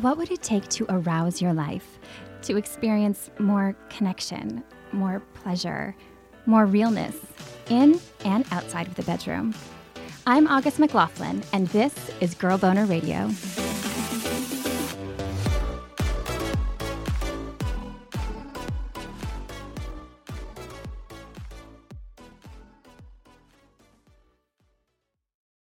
[0.00, 1.98] What would it take to arouse your life,
[2.42, 5.96] to experience more connection, more pleasure,
[6.46, 7.16] more realness
[7.68, 9.56] in and outside of the bedroom?
[10.24, 13.28] I'm August McLaughlin, and this is Girl Boner Radio.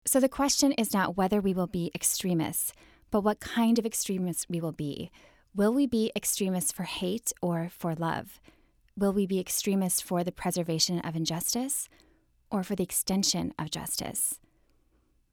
[0.06, 2.72] So the question is not whether we will be extremists,
[3.14, 5.08] but what kind of extremists we will be.
[5.54, 8.40] Will we be extremists for hate or for love?
[8.98, 11.88] Will we be extremists for the preservation of injustice
[12.50, 14.40] or for the extension of justice?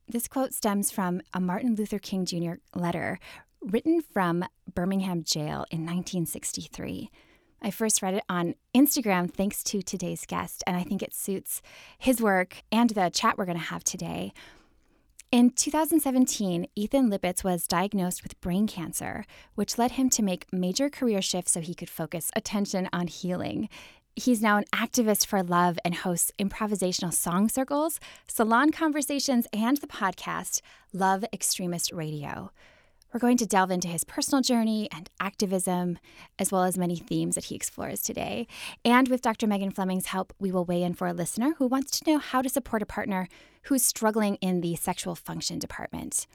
[0.08, 2.54] This quote stems from a Martin Luther King Jr.
[2.76, 3.18] letter
[3.64, 7.10] written from Birmingham jail in 1963.
[7.64, 11.64] I first read it on Instagram thanks to today's guest, and I think it suits
[11.98, 14.34] his work and the chat we're going to have today.
[15.32, 19.24] In 2017, Ethan Lipsitz was diagnosed with brain cancer,
[19.56, 23.70] which led him to make major career shifts so he could focus attention on healing.
[24.14, 27.98] He's now an activist for love and hosts improvisational song circles,
[28.28, 30.60] salon conversations, and the podcast
[30.92, 32.52] Love Extremist Radio.
[33.14, 36.00] We're going to delve into his personal journey and activism,
[36.40, 38.48] as well as many themes that he explores today.
[38.86, 39.48] And with Dr.
[39.48, 42.42] Megan Fleming's help, we will weigh in for a listener who wants to know how
[42.42, 43.28] to support a partner
[43.64, 46.26] who's struggling in the sexual function department.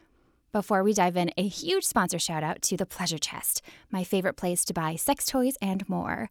[0.52, 4.36] Before we dive in, a huge sponsor shout out to the Pleasure Chest, my favorite
[4.36, 6.28] place to buy sex toys and more.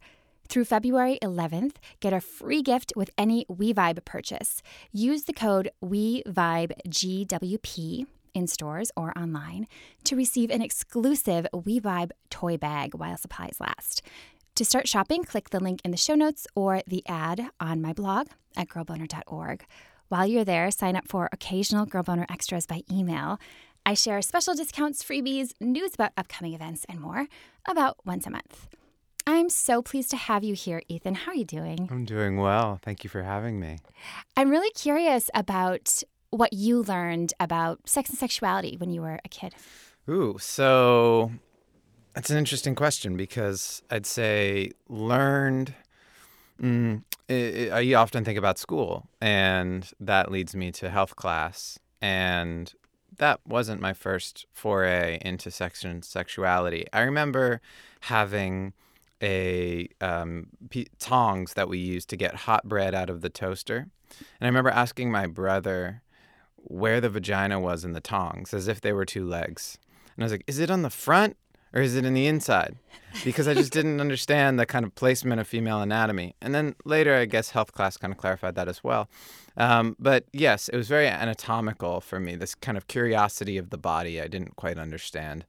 [0.47, 4.61] Through February 11th, get a free gift with any WeVibe purchase.
[4.91, 9.67] Use the code WeVibeGWP in stores or online
[10.03, 14.01] to receive an exclusive WeVibe toy bag while supplies last.
[14.55, 17.93] To start shopping, click the link in the show notes or the ad on my
[17.93, 19.65] blog at girlboner.org.
[20.07, 23.39] While you're there, sign up for occasional Girl Boner extras by email.
[23.85, 27.27] I share special discounts, freebies, news about upcoming events, and more
[27.67, 28.67] about once a month.
[29.27, 31.15] I'm so pleased to have you here, Ethan.
[31.15, 31.87] How are you doing?
[31.91, 32.79] I'm doing well.
[32.83, 33.79] Thank you for having me.
[34.37, 36.03] I'm really curious about
[36.35, 39.55] what you learned about sex and sexuality when you were a kid.
[40.09, 41.31] Ooh, so
[42.13, 45.73] that's an interesting question because I'd say learned.
[46.61, 51.79] Mm, it, it, I often think about school, and that leads me to health class.
[52.01, 52.73] And
[53.17, 56.85] that wasn't my first foray into sex and sexuality.
[56.93, 57.61] I remember
[58.01, 58.73] having
[59.21, 63.87] a um, p- tongs that we used to get hot bread out of the toaster,
[64.09, 66.03] and I remember asking my brother
[66.67, 69.77] where the vagina was in the tongs, as if they were two legs.
[70.15, 71.37] And I was like, "Is it on the front
[71.73, 72.77] or is it in the inside?"
[73.23, 76.35] Because I just didn't understand the kind of placement of female anatomy.
[76.41, 79.09] And then later, I guess health class kind of clarified that as well.
[79.57, 82.35] Um, but yes, it was very anatomical for me.
[82.35, 85.45] This kind of curiosity of the body I didn't quite understand.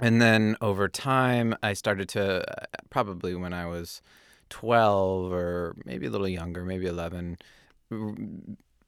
[0.00, 4.02] And then over time, I started to uh, probably when I was
[4.50, 7.38] 12 or maybe a little younger, maybe 11,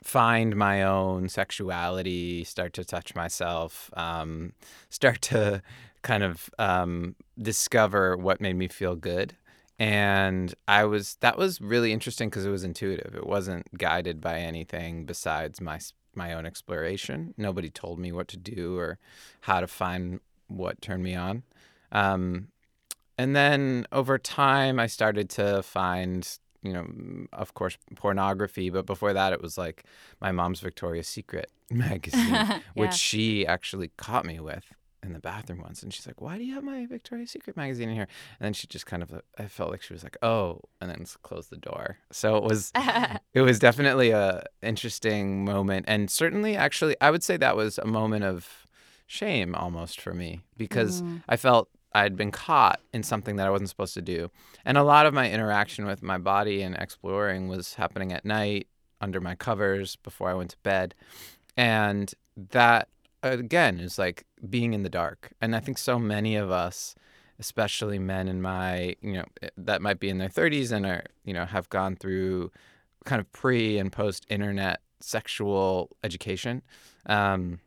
[0.06, 4.52] find my own sexuality, start to touch myself, um,
[4.88, 5.60] start to
[6.02, 9.34] kind of um, discover what made me feel good.
[9.80, 13.14] And I was that was really interesting because it was intuitive.
[13.16, 15.80] It wasn't guided by anything besides my
[16.14, 17.34] my own exploration.
[17.36, 18.98] Nobody told me what to do or
[19.40, 21.42] how to find what turned me on.
[21.90, 22.48] Um,
[23.18, 28.70] and then over time, I started to find you know, of course, pornography.
[28.70, 29.84] But before that, it was like
[30.20, 32.60] my mom's Victoria's Secret magazine, yeah.
[32.74, 34.64] which she actually caught me with
[35.02, 35.82] in the bathroom once.
[35.82, 38.08] And she's like, Why do you have my Victoria's Secret magazine in here?
[38.38, 41.06] And then she just kind of, I felt like she was like, Oh, and then
[41.22, 41.98] closed the door.
[42.10, 42.72] So it was,
[43.34, 45.86] it was definitely a interesting moment.
[45.88, 48.66] And certainly, actually, I would say that was a moment of
[49.06, 51.22] shame almost for me because mm.
[51.28, 54.30] I felt I'd been caught in something that I wasn't supposed to do.
[54.66, 58.68] And a lot of my interaction with my body and exploring was happening at night
[59.00, 60.94] under my covers before I went to bed.
[61.56, 62.12] And
[62.50, 62.88] that,
[63.22, 65.32] again, is like being in the dark.
[65.40, 66.94] And I think so many of us,
[67.38, 71.04] especially men in my, you know, eh, that might be in their 30s and are,
[71.24, 72.52] you know, have gone through
[73.06, 76.60] kind of pre and post internet sexual education.
[77.06, 77.60] Um,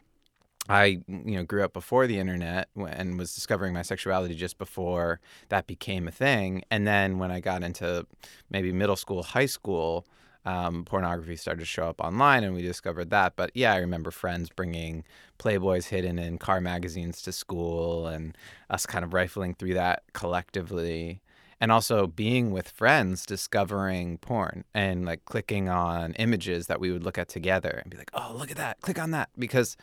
[0.69, 5.19] I you know grew up before the internet and was discovering my sexuality just before
[5.49, 6.63] that became a thing.
[6.69, 8.05] And then when I got into
[8.51, 10.05] maybe middle school, high school,
[10.45, 13.35] um, pornography started to show up online, and we discovered that.
[13.35, 15.03] But yeah, I remember friends bringing
[15.39, 18.37] Playboys hidden in car magazines to school, and
[18.69, 21.21] us kind of rifling through that collectively.
[21.61, 27.03] And also being with friends, discovering porn and like clicking on images that we would
[27.03, 29.27] look at together and be like, oh, look at that, click on that.
[29.37, 29.75] Because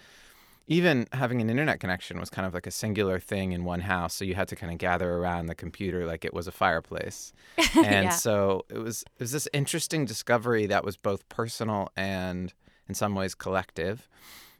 [0.69, 4.15] even having an internet connection was kind of like a singular thing in one house.
[4.15, 7.33] So you had to kind of gather around the computer like it was a fireplace.
[7.77, 8.11] And Yeah.
[8.11, 12.53] so it was it was this interesting discovery that was both personal and
[12.89, 14.09] in some ways collective.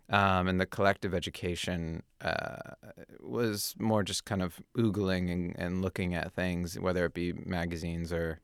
[0.09, 2.75] Um, and the collective education uh,
[3.19, 8.13] was more just kind of oogling and, and looking at things, whether it be magazines
[8.13, 8.39] or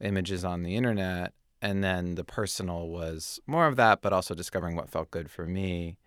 [0.00, 1.34] images on the internet.
[1.60, 5.44] And then the personal was more of that, but also discovering what felt good for
[5.46, 5.98] me.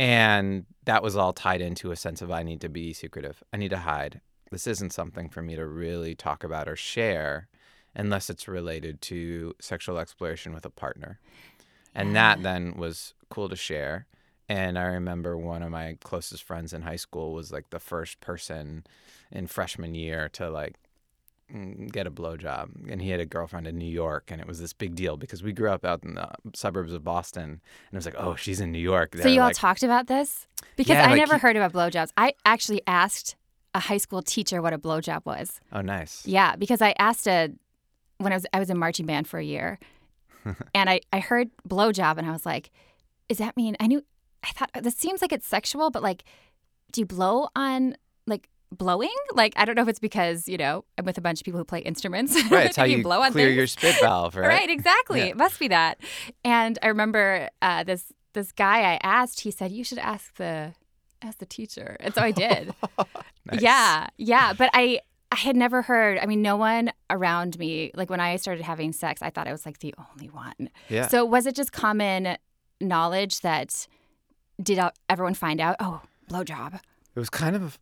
[0.00, 3.42] And that was all tied into a sense of I need to be secretive.
[3.52, 4.22] I need to hide.
[4.50, 7.48] This isn't something for me to really talk about or share
[7.94, 11.20] unless it's related to sexual exploration with a partner.
[11.94, 14.06] And that then was cool to share.
[14.48, 18.20] And I remember one of my closest friends in high school was like the first
[18.20, 18.84] person
[19.30, 20.76] in freshman year to like
[21.54, 22.90] Mm, get a blowjob.
[22.90, 25.42] And he had a girlfriend in New York, and it was this big deal because
[25.42, 27.42] we grew up out in the suburbs of Boston.
[27.44, 27.60] And
[27.92, 29.14] it was like, oh, she's in New York.
[29.16, 30.46] So They're you all like, talked about this?
[30.76, 32.10] Because Yeah, I like never he- heard about blowjobs.
[32.16, 33.36] I actually asked
[33.74, 35.60] a high school teacher what a blowjob was.
[35.72, 36.26] oh, nice.
[36.26, 37.50] Yeah, because I asked a
[38.18, 39.78] when I was I was in marching band for a year,
[40.74, 42.70] and I I heard blowjob and I was like,
[43.28, 44.04] is that mean?" I knew
[44.42, 46.24] I thought this seems like it's sexual, but like,
[46.92, 49.14] do you blow on like blowing?
[49.34, 51.58] Like I don't know if it's because you know I'm with a bunch of people
[51.58, 52.34] who play instruments.
[52.50, 52.66] Right.
[52.70, 53.56] It's how you, you blow on clear things.
[53.56, 54.48] your spit valve, right?
[54.48, 55.20] Right, exactly.
[55.20, 55.26] Yeah.
[55.26, 55.98] It must be that.
[56.44, 59.40] And I remember uh, this this guy I asked.
[59.40, 60.74] He said you should ask the
[61.22, 62.74] ask the teacher, and so I did.
[63.46, 63.62] Nice.
[63.62, 64.52] Yeah, yeah.
[64.52, 65.00] But I
[65.32, 66.18] I had never heard.
[66.18, 67.90] I mean, no one around me.
[67.94, 70.68] Like when I started having sex, I thought I was like the only one.
[70.90, 71.08] Yeah.
[71.08, 72.36] So was it just common
[72.80, 73.86] knowledge that
[74.62, 74.78] did
[75.08, 75.76] everyone find out?
[75.80, 76.74] Oh, blowjob.
[76.74, 77.78] It was kind of,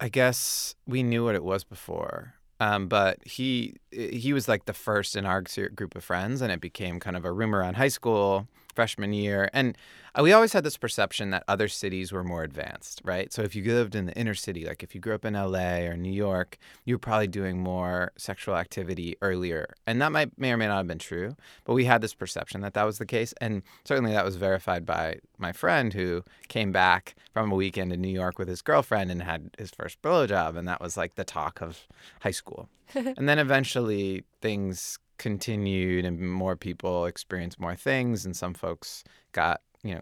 [0.00, 4.72] I guess we knew what it was before, um, but he he was like the
[4.72, 5.42] first in our
[5.74, 8.48] group of friends, and it became kind of a rumor around high school
[8.80, 9.76] freshman year, and
[10.14, 13.30] uh, we always had this perception that other cities were more advanced, right?
[13.30, 15.86] So if you lived in the inner city, like if you grew up in L.A.
[15.86, 16.56] or New York,
[16.86, 20.78] you were probably doing more sexual activity earlier, and that might may or may not
[20.78, 21.36] have been true,
[21.66, 24.86] but we had this perception that that was the case, and certainly that was verified
[24.86, 29.10] by my friend who came back from a weekend in New York with his girlfriend
[29.10, 31.86] and had his first blowjob, and that was like the talk of
[32.22, 32.66] high school.
[32.94, 39.60] and then eventually things continued, and more people experienced more things, and some folks got
[39.84, 40.00] you know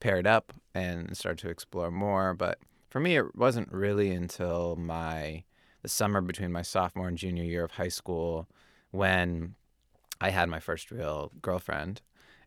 [0.00, 2.34] paired up and started to explore more.
[2.34, 2.58] But
[2.90, 5.44] for me, it wasn't really until my
[5.82, 8.48] the summer between my sophomore and junior year of high school
[8.90, 9.54] when
[10.20, 12.02] I had my first real girlfriend.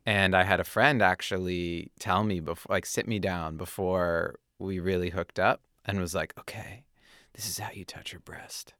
[0.05, 4.79] And I had a friend actually tell me before, like, sit me down before we
[4.79, 6.83] really hooked up and was like, okay,
[7.33, 8.73] this is how you touch your breast.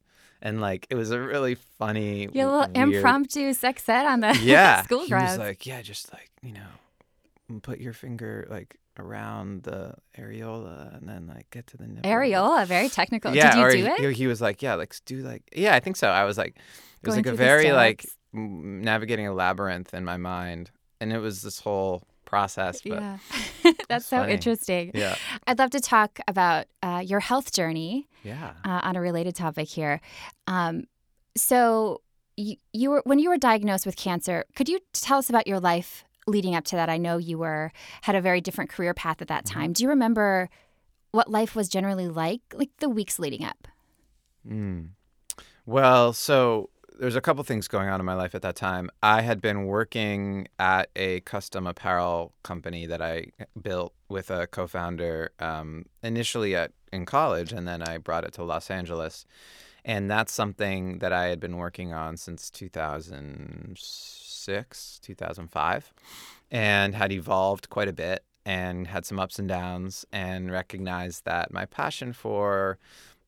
[0.44, 4.36] And like, it was a really funny, Your little weird- impromptu sex ed on the
[4.42, 4.82] yeah.
[4.82, 9.94] school he was like, yeah, just like, you know, put your finger like around the
[10.18, 12.10] areola and then like get to the nipple.
[12.10, 13.32] Areola, very technical.
[13.34, 14.00] Yeah, Did you or do he, it?
[14.10, 16.08] he- he was like, yeah, like do like, yeah, I think so.
[16.08, 20.16] I was like, it was Going like a very like navigating a labyrinth in my
[20.16, 22.80] mind, and it was this whole process.
[22.80, 23.18] But yeah,
[23.88, 24.32] that's so funny.
[24.32, 24.90] interesting.
[24.94, 28.52] yeah, I'd love to talk about uh, your health journey yeah.
[28.64, 30.00] uh, on a related topic here.
[30.46, 30.84] Um,
[31.36, 32.00] so,
[32.36, 34.44] you, you were when you were diagnosed with cancer.
[34.56, 36.88] Could you tell us about your life leading up to that?
[36.88, 37.70] I know you were
[38.02, 39.60] had a very different career path at that Mm-hmm.
[39.60, 39.72] time.
[39.74, 40.48] Do you remember
[41.10, 43.68] what life was generally like, like the weeks leading up?
[44.48, 44.88] Mm.
[45.66, 46.70] Well, so
[47.02, 48.88] there's a couple things going on in my life at that time.
[49.02, 55.32] I had been working at a custom apparel company that I built with a co-founder
[55.40, 59.26] um, initially at in college, and then I brought it to Los Angeles.
[59.84, 65.92] And that's something that I had been working on since 2006, 2005,
[66.52, 71.52] and had evolved quite a bit and had some ups and downs, and recognized that
[71.52, 72.78] my passion for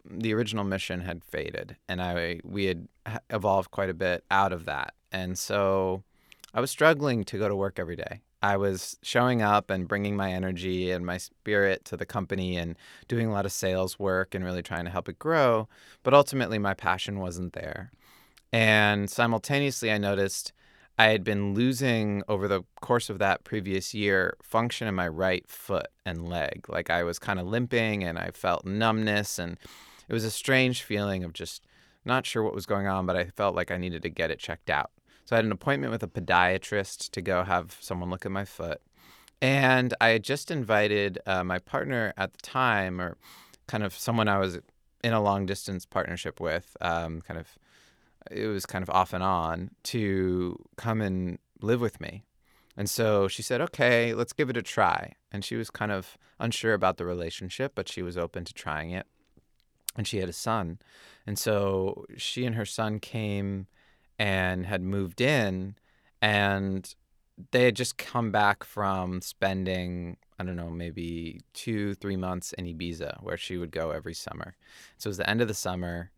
[0.09, 2.89] the original mission had faded, and I we had
[3.31, 6.03] evolved quite a bit out of that, and so
[6.53, 8.21] I was struggling to go to work every day.
[8.43, 12.77] I was showing up and bringing my energy and my spirit to the company and
[13.09, 15.67] doing a lot of sales work and really trying to help it grow,
[16.03, 17.91] but ultimately my passion wasn't there.
[18.53, 20.53] And simultaneously, I noticed
[20.99, 25.49] I had been losing over the course of that previous year function in my right
[25.49, 26.67] foot and leg.
[26.69, 29.59] Like I was kind of limping and I felt numbness and
[30.09, 31.67] it was a strange feeling of just
[32.05, 34.39] not sure what was going on, but I felt like I needed to get it
[34.39, 34.91] checked out.
[35.25, 38.45] So I had an appointment with a podiatrist to go have someone look at my
[38.45, 38.81] foot.
[39.41, 43.17] And I had just invited uh, my partner at the time, or
[43.67, 44.59] kind of someone I was
[45.03, 47.59] in a long distance partnership with, um, kind of,
[48.31, 52.25] it was kind of off and on, to come and live with me.
[52.77, 55.13] And so she said, okay, let's give it a try.
[55.31, 58.91] And she was kind of unsure about the relationship, but she was open to trying
[58.91, 59.07] it.
[59.97, 60.79] And she had a son.
[61.27, 63.67] And so she and her son came
[64.19, 65.77] and had moved in,
[66.21, 66.95] and
[67.51, 72.67] they had just come back from spending, I don't know, maybe two, three months in
[72.67, 74.55] Ibiza, where she would go every summer.
[74.99, 76.11] So it was the end of the summer,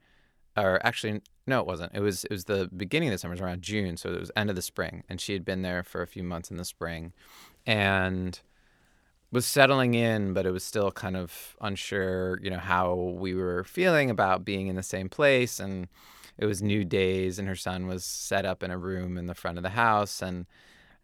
[0.56, 1.94] or actually, no, it wasn't.
[1.94, 4.20] It was it was the beginning of the summer, it was around June, so it
[4.20, 6.56] was end of the spring, and she had been there for a few months in
[6.56, 7.12] the spring,
[7.66, 8.40] and
[9.32, 13.64] was settling in, but it was still kind of unsure, you know, how we were
[13.64, 15.88] feeling about being in the same place, and
[16.38, 19.34] it was new days, and her son was set up in a room in the
[19.34, 20.46] front of the house, and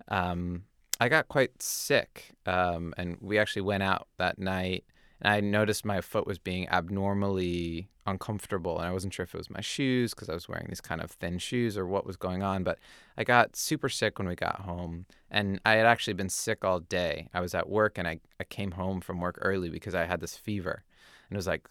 [0.08, 0.64] um,
[1.00, 4.84] I got quite sick, um, and we actually went out that night
[5.22, 9.38] and I noticed my foot was being abnormally uncomfortable and I wasn't sure if it
[9.38, 12.16] was my shoes because I was wearing these kind of thin shoes or what was
[12.16, 12.78] going on but
[13.16, 16.80] I got super sick when we got home and I had actually been sick all
[16.80, 17.28] day.
[17.32, 20.20] I was at work and I, I came home from work early because I had
[20.20, 20.82] this fever
[21.30, 21.68] and it was like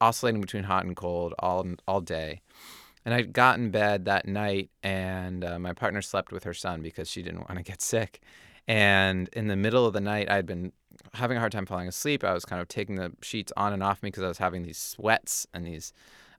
[0.00, 2.40] oscillating between hot and cold all all day
[3.04, 6.80] and I got in bed that night and uh, my partner slept with her son
[6.80, 8.22] because she didn't want to get sick
[8.68, 10.72] and in the middle of the night, I'd been
[11.14, 12.24] having a hard time falling asleep.
[12.24, 14.62] I was kind of taking the sheets on and off me because I was having
[14.62, 15.92] these sweats and these,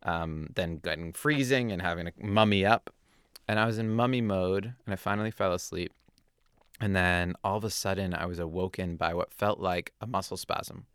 [0.03, 2.89] um, then getting freezing and having to mummy up.
[3.47, 5.93] And I was in mummy mode and I finally fell asleep.
[6.79, 10.37] And then all of a sudden, I was awoken by what felt like a muscle
[10.37, 10.85] spasm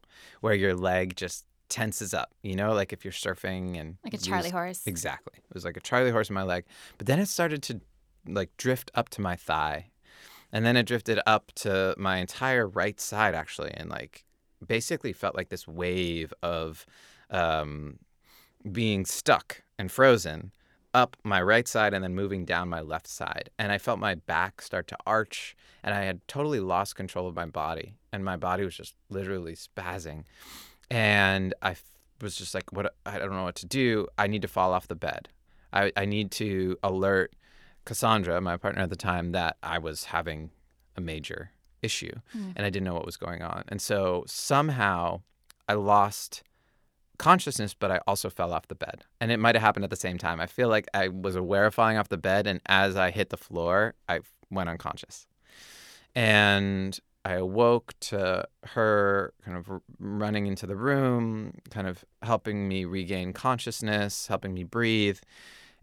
[0.41, 4.19] where your leg just tenses up, you know, like if you're surfing and like a
[4.19, 4.83] Charlie horse.
[4.87, 5.35] Exactly.
[5.37, 6.65] It was like a Charlie horse in my leg.
[6.99, 7.81] But then it started to
[8.27, 9.91] like drift up to my thigh
[10.57, 14.25] and then it drifted up to my entire right side actually and like
[14.67, 16.87] basically felt like this wave of
[17.29, 17.99] um,
[18.73, 20.51] being stuck and frozen
[20.95, 23.51] up my right side and then moving down my left side.
[23.59, 27.37] And i felt my back start to arch and i had totally lost control of
[27.37, 30.25] my body and my body was just literally spazzing.
[30.91, 31.77] And I
[32.23, 34.09] was just like what i don't know what to do.
[34.17, 35.29] I need to fall off the bed.
[35.71, 37.35] I, I need to alert
[37.87, 40.51] Cassandra, my partner at the time, that I was having
[40.97, 41.53] a major
[41.83, 42.53] issue mm.
[42.55, 43.65] and I didn't know what was going on.
[43.69, 45.23] And so somehow
[45.69, 46.43] I lost
[47.19, 49.05] consciousness, but I also fell off the bed.
[49.21, 50.41] And it might have happened at the same time.
[50.41, 52.47] I feel like I was aware of falling off the bed.
[52.47, 55.27] And as I hit the floor, I went unconscious.
[56.15, 62.85] And I awoke to her kind of running into the room, kind of helping me
[62.85, 65.19] regain consciousness, helping me breathe,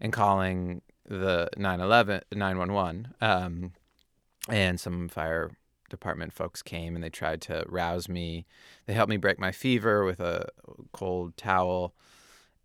[0.00, 3.72] and calling the 911 911 um,
[4.48, 5.50] and some fire
[5.90, 8.46] department folks came and they tried to rouse me.
[8.86, 10.48] They helped me break my fever with a
[10.92, 11.94] cold towel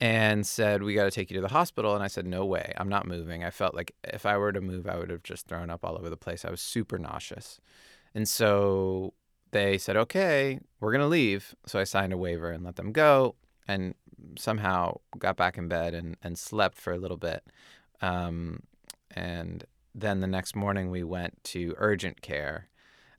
[0.01, 1.93] and said we got to take you to the hospital.
[1.93, 2.74] And i said no way.
[2.77, 3.43] I'm not moving.
[3.43, 5.98] I felt like if i were to move i would have just thrown up all
[5.98, 6.46] over the place.
[6.46, 7.60] I was super nauseous.
[8.15, 9.13] And so
[9.51, 11.55] they said okay we're going to leave.
[11.65, 13.36] So i signed a waiver and let them go
[13.67, 13.93] and
[14.38, 17.43] somehow got back in bed and, and slept for a little bit
[18.01, 18.63] um,
[19.12, 19.65] and
[19.96, 22.70] then the next morning we went to urgent care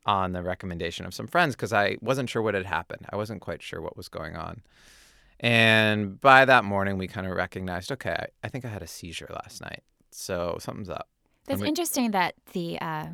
[0.05, 3.05] on the recommendation of some friends because I wasn't sure what had happened.
[3.09, 4.61] I wasn't quite sure what was going on.
[5.39, 8.87] And by that morning, we kind of recognized, okay, I, I think I had a
[8.87, 9.83] seizure last night.
[10.11, 11.07] So something's up.
[11.47, 13.07] That's we, interesting that the uh,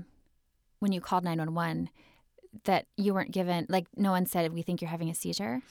[0.80, 1.90] when you called 911,
[2.66, 5.62] that you weren't given, like, no one said, we think you're having a seizure.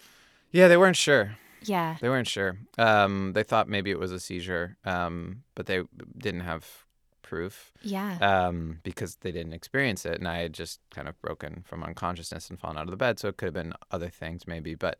[0.50, 1.36] Yeah, they weren't sure.
[1.62, 1.96] Yeah.
[2.00, 2.58] They weren't sure.
[2.78, 5.82] Um, they thought maybe it was a seizure, um, but they
[6.18, 6.86] didn't have
[7.22, 7.72] proof.
[7.82, 8.18] Yeah.
[8.20, 12.48] Um, because they didn't experience it, and I had just kind of broken from unconsciousness
[12.50, 14.98] and fallen out of the bed, so it could have been other things maybe, but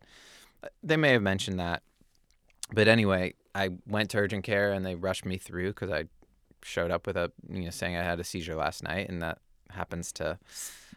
[0.63, 1.83] uh, they may have mentioned that.
[2.73, 6.05] But anyway, I went to urgent care and they rushed me through because I
[6.63, 9.39] showed up with a you know saying I had a seizure last night, and that
[9.69, 10.37] happens to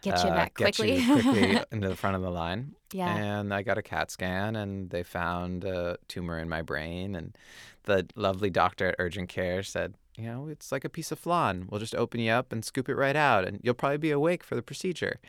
[0.02, 2.74] get you uh, back get quickly, you quickly into the front of the line.
[2.92, 3.14] Yeah.
[3.14, 7.14] And I got a CAT scan, and they found a tumor in my brain.
[7.14, 7.38] And
[7.84, 11.68] the lovely doctor at urgent care said, you know, it's like a piece of flan.
[11.70, 14.42] We'll just open you up and scoop it right out, and you'll probably be awake
[14.42, 15.20] for the procedure.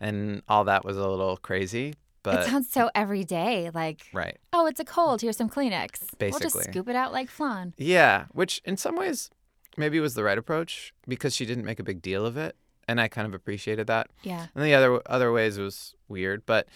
[0.00, 3.68] And all that was a little crazy, but it sounds so everyday.
[3.68, 4.38] Like, right?
[4.54, 5.20] Oh, it's a cold.
[5.20, 6.16] Here's some Kleenex.
[6.16, 7.74] Basically, we'll just scoop it out like flan.
[7.76, 9.28] Yeah, which in some ways
[9.76, 12.56] maybe was the right approach because she didn't make a big deal of it
[12.88, 14.08] and I kind of appreciated that.
[14.22, 14.46] Yeah.
[14.54, 16.68] And the other other ways was weird, but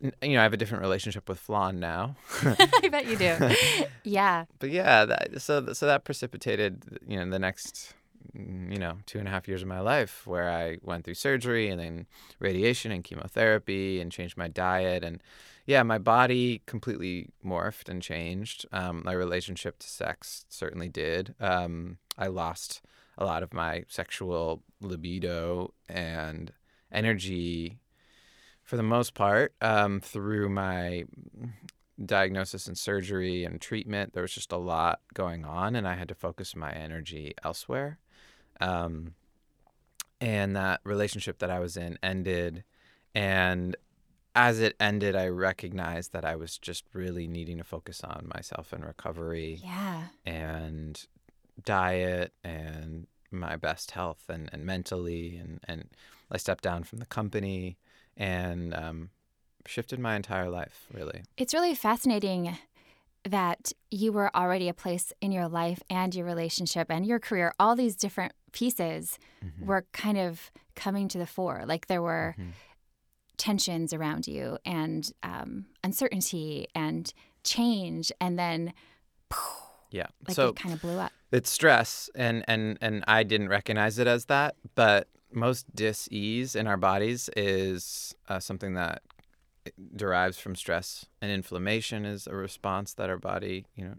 [0.00, 2.16] you know, I have a different relationship with flan now.
[2.42, 3.36] I bet you do.
[4.04, 4.46] yeah.
[4.58, 7.94] But yeah, that, so so that precipitated you know the next
[8.34, 11.68] you know two and a half years of my life where I went through surgery
[11.68, 12.06] and then
[12.38, 15.22] radiation and chemotherapy and changed my diet and
[15.66, 18.66] yeah, my body completely morphed and changed.
[18.72, 21.34] Um, my relationship to sex certainly did.
[21.38, 22.82] Um, I lost
[23.20, 26.52] a lot of my sexual libido and
[26.90, 27.78] energy
[28.64, 31.04] for the most part um, through my
[32.04, 36.08] diagnosis and surgery and treatment there was just a lot going on and i had
[36.08, 37.98] to focus my energy elsewhere
[38.60, 39.14] um,
[40.20, 42.64] and that relationship that i was in ended
[43.14, 43.76] and
[44.34, 48.72] as it ended i recognized that i was just really needing to focus on myself
[48.72, 50.04] and recovery Yeah.
[50.24, 51.06] and
[51.64, 55.88] diet and my best health and, and mentally and, and
[56.30, 57.76] I stepped down from the company
[58.16, 59.10] and um,
[59.66, 61.22] shifted my entire life really.
[61.36, 62.56] It's really fascinating
[63.24, 67.52] that you were already a place in your life and your relationship and your career,
[67.58, 69.66] all these different pieces Mhm.
[69.66, 71.64] were kind of coming to the fore.
[71.66, 72.52] Like there were Mhm.
[73.36, 77.12] tensions around you and um, uncertainty and
[77.44, 78.10] change.
[78.20, 78.72] And then,
[79.90, 80.06] Yeah.
[80.26, 81.12] like so it kind of blew up.
[81.32, 86.66] it's stress and, and, and I didn't recognize it as that, but most dis-ease in
[86.66, 89.02] our bodies is uh, something that
[89.94, 93.94] derives from stress and inflammation is a response that our body, you know,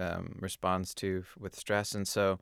[0.00, 1.94] um, responds to with stress.
[1.94, 2.38] And so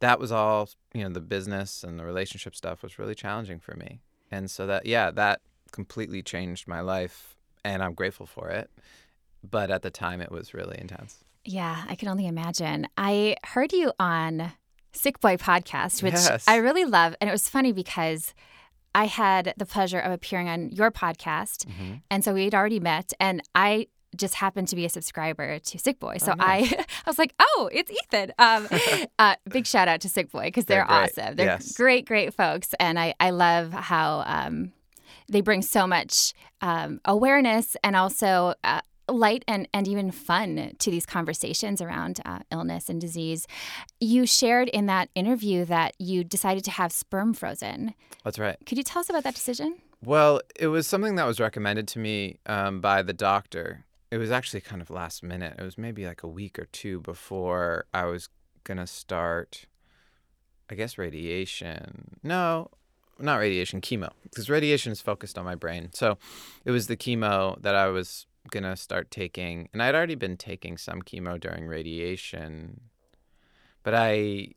[0.00, 3.74] that was all, you know, the business and the relationship stuff was really challenging for
[3.74, 4.00] me.
[4.30, 5.40] And so that, yeah, that
[5.72, 8.70] completely changed my life and I'm grateful for it.
[9.42, 11.23] But at the time, it was really intense.
[11.44, 12.86] Yeah, I can only imagine.
[12.96, 14.52] I heard you on
[14.92, 16.44] Sick Boy podcast, which Yes.
[16.48, 17.14] I really love.
[17.20, 18.32] And it was funny because
[18.94, 21.66] I had the pleasure of appearing on your podcast.
[21.66, 22.02] Mhm.
[22.10, 23.12] And so we had already met.
[23.18, 26.18] And I just happened to be a subscriber to Sick Boy.
[26.18, 26.72] So Oh, nice.
[26.72, 28.32] I, I was like, oh, it's Ethan.
[28.38, 28.68] Um,
[29.18, 31.34] uh, big shout out to Sick Boy because they're, They're awesome.
[31.34, 31.72] They're Yes.
[31.72, 32.74] great, great folks.
[32.78, 34.72] And I, I love how um,
[35.28, 40.90] they bring so much um, awareness and also uh, light and, and even fun to
[40.90, 43.46] these conversations around uh, illness and disease.
[44.00, 47.94] You shared in that interview that you decided to have sperm frozen.
[48.24, 48.56] That's right.
[48.66, 49.76] Could you tell us about that decision?
[50.04, 53.84] Well, it was something that was recommended to me um, by the doctor.
[54.10, 55.54] It was actually kind of last minute.
[55.58, 58.28] It was maybe like a week or two before I was
[58.64, 59.66] going to start,
[60.68, 62.18] I guess, radiation.
[62.22, 62.70] No,
[63.18, 65.90] not radiation, chemo, because radiation is focused on my brain.
[65.92, 66.18] So
[66.64, 69.68] it was the chemo that I was going to start taking.
[69.72, 72.80] And I'd already been taking some chemo during radiation.
[73.82, 74.48] But I,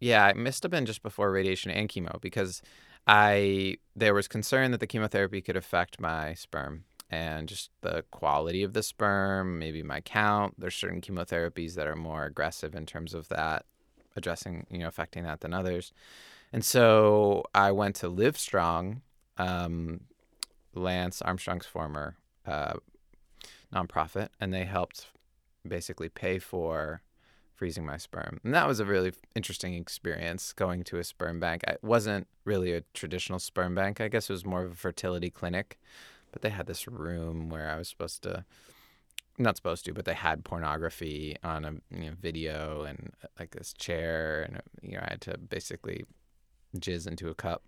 [0.00, 2.62] yeah, it must have been just before radiation and chemo because
[3.06, 8.62] I there was concern that the chemotherapy could affect my sperm and just the quality
[8.62, 10.54] of the sperm, maybe my count.
[10.58, 13.66] There's certain chemotherapies that are more aggressive in terms of that,
[14.16, 15.92] addressing, you know, affecting that than others.
[16.52, 19.02] And so I went to Livestrong,
[19.36, 20.02] um,
[20.74, 22.16] Lance Armstrong's former
[22.46, 22.74] uh,
[23.72, 25.06] nonprofit, and they helped
[25.66, 27.02] basically pay for
[27.54, 28.40] freezing my sperm.
[28.42, 31.62] And that was a really interesting experience going to a sperm bank.
[31.68, 34.00] It wasn't really a traditional sperm bank.
[34.00, 35.78] I guess it was more of a fertility clinic.
[36.32, 38.44] But they had this room where I was supposed to
[39.38, 43.52] not supposed to, but they had pornography on a you know, video and uh, like
[43.52, 46.04] this chair and uh, you know I had to basically
[46.76, 47.62] jizz into a cup.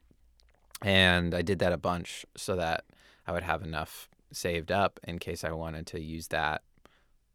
[0.83, 2.85] And I did that a bunch so that
[3.27, 6.63] I would have enough saved up in case I wanted to use that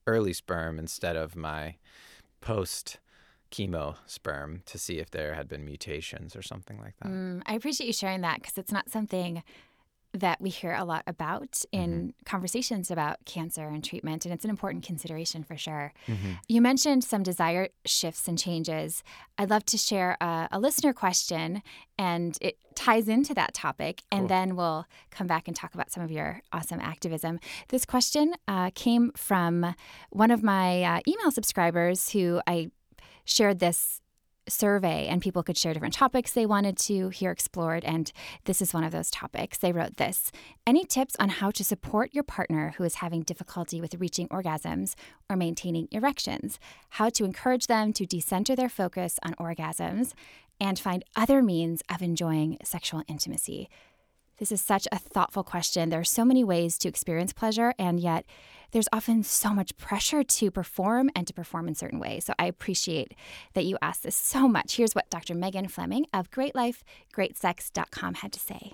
[0.08, 1.76] early sperm instead of my
[2.42, 3.00] post
[3.52, 7.10] chemo sperm to see if there had been mutations or something like that.
[7.10, 9.44] Mm, I appreciate you sharing that because it's not something
[10.14, 14.50] that we hear a lot about in conversations about cancer and treatment, and it's an
[14.50, 15.94] important consideration for sure.
[16.08, 16.40] Mhm.
[16.48, 19.04] You mentioned some desire shifts and changes.
[19.38, 21.62] I'd love to share a, a listener question,
[21.98, 26.02] and it ties into that topic, and then we'll come back and talk about some
[26.02, 27.40] of your awesome activism.
[27.68, 29.76] This question uh, came from
[30.10, 32.72] one of my uh, email subscribers who I
[33.26, 34.02] shared this
[34.50, 37.84] survey and people could share different topics they wanted to hear explored.
[37.86, 38.12] And
[38.46, 39.58] this is one of those topics.
[39.58, 40.32] They wrote this
[40.66, 44.96] any tips on how to support your partner who is having difficulty with reaching orgasms
[45.30, 46.60] or maintaining erections?
[46.92, 50.14] How to encourage them to decenter their focus on orgasms
[50.60, 53.70] and find other means of enjoying sexual intimacy
[54.40, 55.90] this is such a thoughtful question.
[55.90, 58.26] There are so many ways to experience pleasure, and yet
[58.72, 62.26] there's often so much pressure to perform and to perform in certain ways.
[62.26, 63.14] So I appreciate
[63.54, 64.78] that you asked this so much.
[64.78, 65.36] Here's what Dr.
[65.36, 68.74] Megan Fleming of GreatLifeGreatSex.com had to say.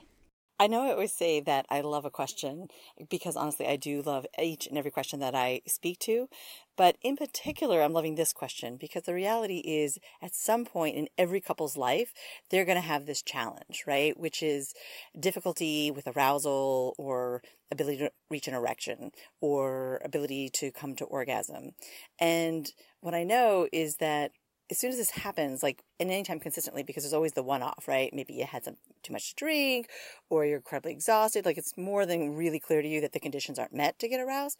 [0.57, 2.69] I know I always say that I love a question
[3.09, 6.29] because honestly, I do love each and every question that I speak to.
[6.77, 11.07] But in particular, I'm loving this question because the reality is at some point in
[11.17, 12.13] every couple's life,
[12.49, 14.19] they're going to have this challenge, right?
[14.19, 14.73] Which is
[15.17, 19.11] difficulty with arousal or ability to reach an erection
[19.41, 21.71] or ability to come to orgasm.
[22.19, 24.31] And what I know is that
[24.71, 27.87] as soon as this happens, like and anytime consistently, because there's always the one off,
[27.87, 28.11] right?
[28.13, 29.89] Maybe you had some too much to drink
[30.29, 31.45] or you're incredibly exhausted.
[31.45, 34.19] Like it's more than really clear to you that the conditions aren't met to get
[34.19, 34.59] aroused.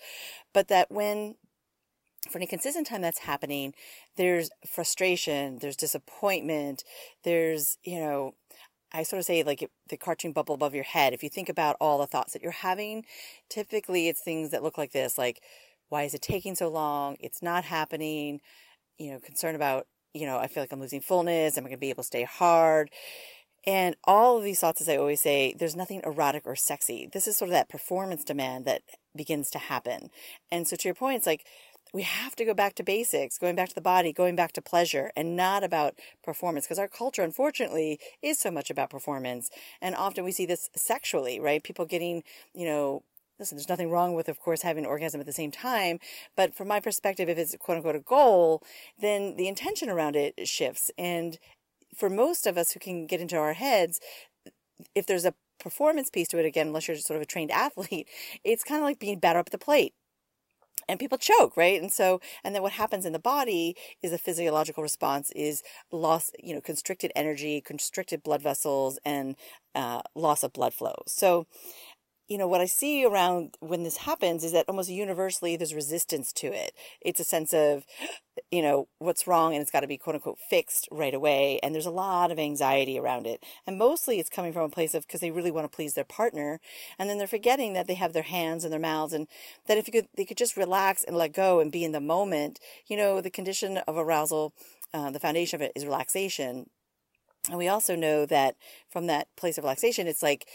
[0.54, 1.36] But that when
[2.30, 3.74] for any consistent time that's happening,
[4.18, 6.84] there's frustration, there's disappointment,
[7.24, 8.34] there's, you know,
[8.94, 11.14] I sort of say like the cartoon bubble above your head.
[11.14, 13.06] If you think about all the thoughts that you're having,
[13.50, 15.42] typically it's things that look like this, like,
[15.90, 17.18] why is it taking so long?
[17.20, 18.40] It's not happening.
[18.98, 21.58] You know, concern about, you know, I feel like I'm losing fullness.
[21.58, 22.90] Am I going to be able to stay hard?
[23.68, 27.10] And all of these thoughts, as I always say, there's nothing erotic or sexy.
[27.12, 28.84] This is sort of that performance demand that
[29.16, 30.10] begins to happen.
[30.52, 31.46] And so to your point, it's like,
[31.96, 34.62] we have to go back to basics, going back to the body, going back to
[34.62, 36.66] pleasure, and not about performance.
[36.66, 39.50] Because our culture, unfortunately, is so much about performance.
[39.82, 41.64] And often we see this sexually, right?
[41.64, 43.04] People getting, you know,
[43.40, 46.00] listen, there's nothing wrong with, of course, having an orgasm at the same time.
[46.36, 48.62] But from my perspective, if it's quote unquote a goal,
[49.00, 50.92] then the intention around it shifts.
[50.98, 51.40] And
[51.96, 54.02] for most of us who can get into our heads,
[54.96, 58.10] if there's a performance piece to it, again, unless you're sort of a trained athlete,
[58.44, 59.94] it's kind of like being better up the plate
[60.88, 61.82] and people choke right?
[61.82, 66.32] And so and then what happens in the body is a physiological response is loss
[66.42, 69.36] you know constricted energy constricted blood vessels and
[69.76, 70.96] uh, loss of blood flow.
[71.08, 71.48] So
[72.28, 76.34] you know, what I see around when this happens is that almost universally there's resistance
[76.34, 76.74] to it.
[77.02, 77.86] It's a sense of,
[78.50, 81.60] you know, what's wrong and it's got to be quote unquote fixed right away.
[81.62, 83.44] And there's a lot of anxiety around it.
[83.68, 86.04] And mostly it's coming from a place of because they really want to please their
[86.04, 86.60] partner.
[86.98, 89.28] And then they're forgetting that they have their hands and their mouths and
[89.68, 92.02] that if you could, they could just relax and let go and be in the
[92.02, 94.54] moment, you know, the condition of arousal,
[94.94, 96.70] uh, the foundation of it is relaxation.
[97.50, 98.56] And we also know that
[98.90, 100.48] from that place of relaxation, it's like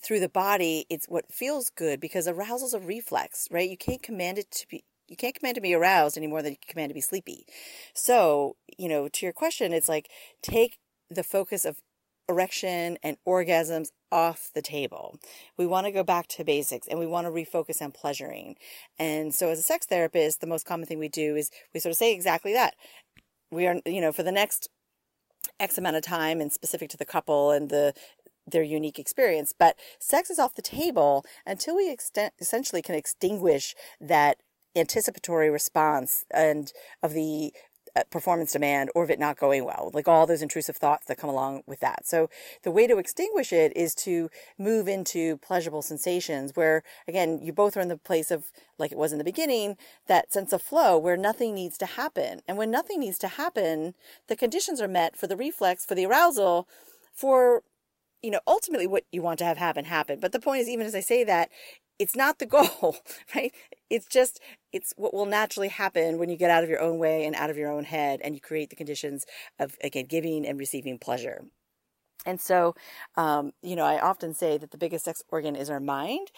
[0.00, 3.68] through the body, it's what feels good because arousal is a reflex, right?
[3.68, 6.52] You can't command it to be you can't command to be aroused any more than
[6.52, 7.46] you command to be sleepy.
[7.94, 10.10] So, you know, to your question, it's like
[10.42, 11.80] take the focus of
[12.28, 15.18] erection and orgasms off the table.
[15.56, 18.56] We want to go back to basics and we want to refocus on pleasuring.
[18.98, 21.92] And so as a sex therapist, the most common thing we do is we sort
[21.92, 22.74] of say exactly that.
[23.50, 24.68] We are, you know, for the next
[25.58, 27.94] X amount of time and specific to the couple and the
[28.50, 29.54] their unique experience.
[29.56, 34.38] But sex is off the table until we extent, essentially can extinguish that
[34.76, 37.52] anticipatory response and of the
[37.96, 41.18] uh, performance demand or of it not going well, like all those intrusive thoughts that
[41.18, 42.06] come along with that.
[42.06, 42.28] So
[42.62, 47.76] the way to extinguish it is to move into pleasurable sensations where, again, you both
[47.76, 50.98] are in the place of, like it was in the beginning, that sense of flow
[50.98, 52.42] where nothing needs to happen.
[52.46, 53.94] And when nothing needs to happen,
[54.28, 56.68] the conditions are met for the reflex, for the arousal,
[57.12, 57.62] for
[58.22, 60.18] you know, ultimately what you want to have happen, happen.
[60.20, 61.50] But the point is, even as I say that,
[61.98, 62.96] it's not the goal,
[63.34, 63.52] right?
[63.90, 64.40] It's just,
[64.72, 67.50] it's what will naturally happen when you get out of your own way and out
[67.50, 69.24] of your own head and you create the conditions
[69.58, 71.44] of, again, giving and receiving pleasure.
[72.26, 72.74] And so,
[73.16, 76.30] um, you know, I often say that the biggest sex organ is our mind,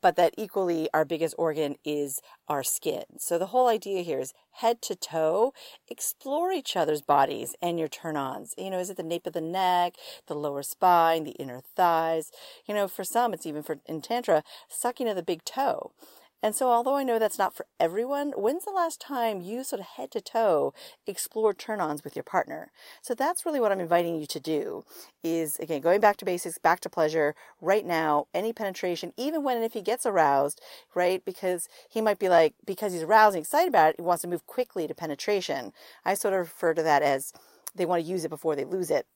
[0.00, 3.04] but that equally our biggest organ is our skin.
[3.18, 5.52] So the whole idea here is head to toe,
[5.88, 8.54] explore each other's bodies and your turn ons.
[8.58, 9.94] You know, is it the nape of the neck,
[10.26, 12.30] the lower spine, the inner thighs?
[12.66, 15.92] You know, for some, it's even for in Tantra, sucking of the big toe.
[16.40, 19.80] And so, although I know that's not for everyone, when's the last time you sort
[19.80, 20.72] of head to toe
[21.04, 22.70] explored turn ons with your partner?
[23.02, 24.84] So, that's really what I'm inviting you to do
[25.24, 29.56] is again, going back to basics, back to pleasure right now, any penetration, even when
[29.56, 30.60] and if he gets aroused,
[30.94, 31.24] right?
[31.24, 34.28] Because he might be like, because he's aroused and excited about it, he wants to
[34.28, 35.72] move quickly to penetration.
[36.04, 37.32] I sort of refer to that as
[37.74, 39.06] they want to use it before they lose it.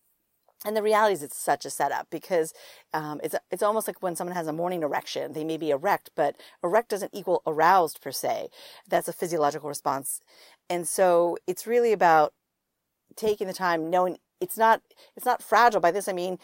[0.65, 2.55] And the reality is, it's such a setup because
[2.95, 5.33] um, it's it's almost like when someone has a morning erection.
[5.33, 8.49] They may be erect, but erect doesn't equal aroused per se.
[8.89, 10.21] That's a physiological response,
[10.71, 12.33] and so it's really about
[13.17, 14.83] taking the time, knowing it's not
[15.17, 15.81] it's not fragile.
[15.81, 16.39] By this I mean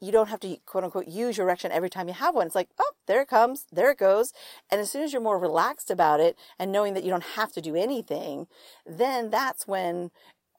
[0.00, 2.46] you don't have to quote unquote use your erection every time you have one.
[2.46, 4.32] It's like, oh, there it comes, there it goes.
[4.70, 7.52] And as soon as you're more relaxed about it and knowing that you don't have
[7.52, 8.46] to do anything,
[8.86, 10.10] then that's when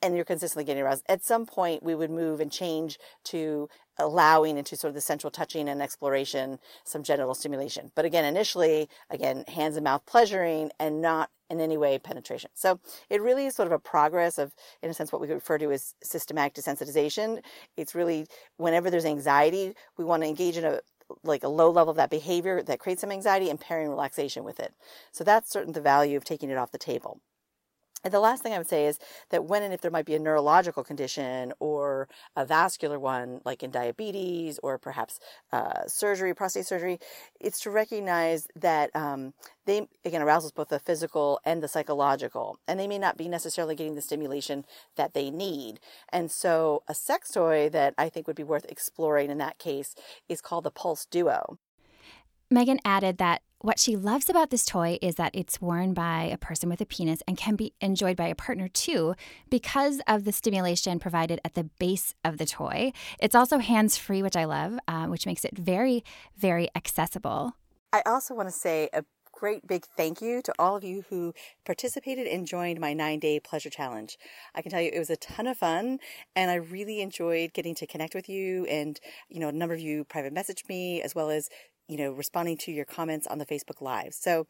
[0.02, 1.04] and you're consistently getting aroused.
[1.08, 5.30] At some point, we would move and change to allowing into sort of the central
[5.30, 7.92] touching and exploration, some genital stimulation.
[7.96, 12.50] But again, initially, again, hands and mouth pleasuring and not in any way penetration.
[12.54, 15.58] So it really is sort of a progress of, in a sense, what we refer
[15.58, 17.42] to as systematic desensitization.
[17.78, 18.26] It's really
[18.58, 20.80] whenever there's anxiety, we want to engage in a
[21.24, 24.62] like a low level of that behavior that creates some anxiety and pairing relaxation with
[24.62, 24.74] it.
[25.12, 27.20] So that's certain the value of taking it off the table.
[28.04, 30.16] And the last thing I would say is that when and if there might be
[30.16, 35.20] a neurological condition or a vascular one, like in diabetes or perhaps
[35.52, 37.00] uh, surgery, prostate surgery,
[37.40, 39.34] it's to recognize that um,
[39.66, 43.28] they, again, arousal is both the physical and the psychological, and they may not be
[43.28, 45.80] necessarily getting the stimulation that they need.
[46.10, 49.96] And so, a sex toy that I think would be worth exploring in that case
[50.28, 51.58] is called the Pulse Duo.
[52.50, 56.38] Megan added that what she loves about this toy is that it's worn by a
[56.38, 59.16] person with a penis and can be enjoyed by a partner too
[59.50, 62.92] because of the stimulation provided at the base of the toy.
[63.20, 66.04] It's also hands free, which I love, uh, which makes it very,
[66.38, 67.54] very accessible.
[67.94, 69.04] I also want to say a
[69.42, 71.34] great big thank you to all of you who
[71.66, 74.20] participated and joined my nine day pleasure challenge.
[74.54, 75.98] I can tell you it was a ton of fun
[76.36, 79.80] and I really enjoyed getting to connect with you and, you know, a number of
[79.80, 81.50] you private messaged me as well as
[81.88, 84.14] you know, responding to your comments on the Facebook Live.
[84.14, 84.48] So,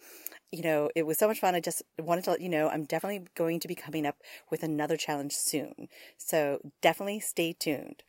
[0.52, 1.56] you know, it was so much fun.
[1.56, 4.16] I just wanted to let you know I'm definitely going to be coming up
[4.50, 5.88] with another challenge soon.
[6.18, 8.04] So definitely stay tuned.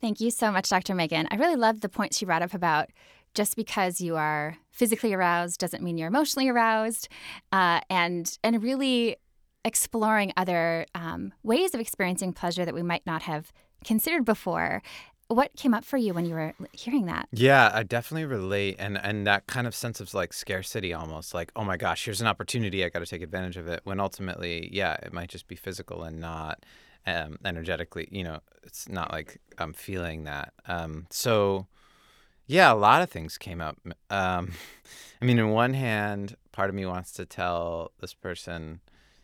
[0.00, 0.94] Thank you so much, Dr.
[0.94, 1.26] Megan.
[1.30, 2.90] I really loved the point she brought up about
[3.34, 7.08] just because you are physically aroused doesn't mean you're emotionally aroused,
[7.52, 9.16] uh, and and really
[9.64, 13.52] exploring other um, ways of experiencing pleasure that we might not have
[13.84, 14.82] considered before
[15.28, 17.28] what came up for you when you were hearing that?
[17.32, 21.52] Yeah, I definitely relate, and and that kind of sense of like scarcity, almost like,
[21.54, 23.80] oh my gosh, here's an opportunity, I got to take advantage of it.
[23.84, 26.64] When ultimately, yeah, it might just be physical and not
[27.06, 28.08] um, energetically.
[28.10, 30.52] You know, it's not like I'm feeling that.
[30.66, 31.66] Um, so,
[32.46, 33.78] yeah, a lot of things came up.
[34.10, 34.52] Um,
[35.20, 38.80] I mean, in one hand, part of me wants to tell this person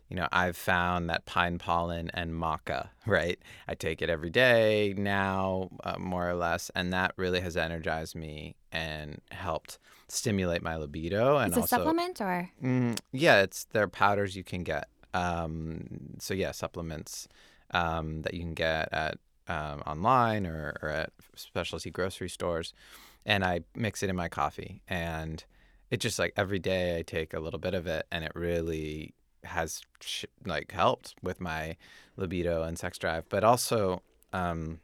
[0.08, 3.38] you know, I've found that pine pollen and maca, right?
[3.66, 8.14] I take it every day now, uh, more or less, and that really has energized
[8.14, 11.38] me and helped stimulate my libido.
[11.38, 14.88] And it's a also, supplement, or mm, yeah, it's they're powders you can get.
[15.14, 17.28] Um, so yeah, supplements
[17.70, 22.74] um, that you can get at um, online or, or at specialty grocery stores,
[23.24, 25.44] and I mix it in my coffee and.
[25.90, 29.14] It just like every day I take a little bit of it, and it really
[29.46, 31.76] has sh- like helped with my
[32.16, 34.02] libido and sex drive, but also,
[34.32, 34.80] um,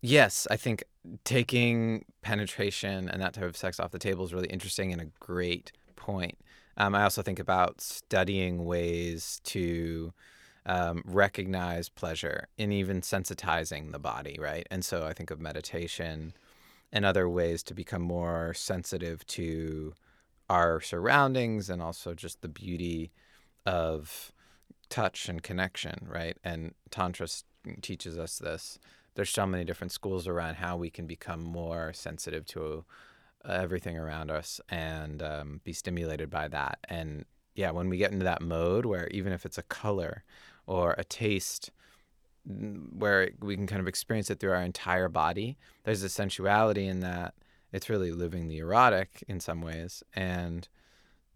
[0.00, 0.84] yes, I think
[1.24, 5.06] taking penetration and that type of sex off the table is really interesting and a
[5.20, 6.38] great point.
[6.76, 10.12] Um, I also think about studying ways to
[10.66, 14.66] um, recognize pleasure and even sensitizing the body, right?
[14.70, 16.34] And so I think of meditation
[16.92, 19.94] and other ways to become more sensitive to
[20.48, 23.12] our surroundings and also just the beauty
[23.66, 24.32] of
[24.88, 26.36] touch and connection, right?
[26.42, 27.28] And Tantra
[27.82, 28.78] teaches us this.
[29.14, 32.84] There's so many different schools around how we can become more sensitive to
[33.44, 36.78] uh, everything around us and um, be stimulated by that.
[36.88, 40.24] And yeah, when we get into that mode where even if it's a color
[40.66, 41.70] or a taste,
[42.44, 47.00] where we can kind of experience it through our entire body, there's a sensuality in
[47.00, 47.34] that
[47.72, 50.68] it's really living the erotic in some ways and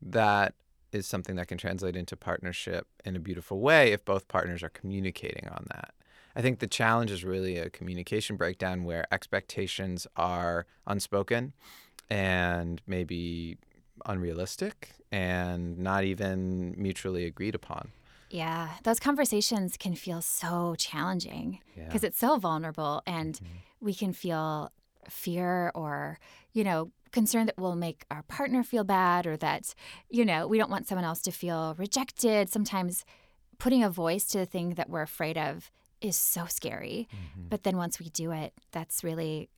[0.01, 0.55] that
[0.93, 4.69] is something that can translate into partnership in a beautiful way if both partners are
[4.69, 5.95] communicating on that
[6.37, 11.53] i think the challenge is really a communication breakdown where expectations are unspoken
[12.11, 13.57] and maybe
[14.07, 17.91] unrealistic and not even mutually agreed upon
[18.33, 22.07] yeah, those conversations can feel so challenging because yeah.
[22.09, 23.47] it's so vulnerable and mm-hmm.
[23.83, 24.73] we can feel
[25.09, 26.19] fear or,
[26.53, 29.75] you know, concern that we'll make our partner feel bad or that,
[30.09, 32.49] you know, we don't want someone else to feel rejected.
[32.49, 33.05] Sometimes
[33.59, 37.09] putting a voice to the thing that we're afraid of is so scary.
[37.15, 37.49] Mm-hmm.
[37.49, 39.49] But then once we do it, that's really,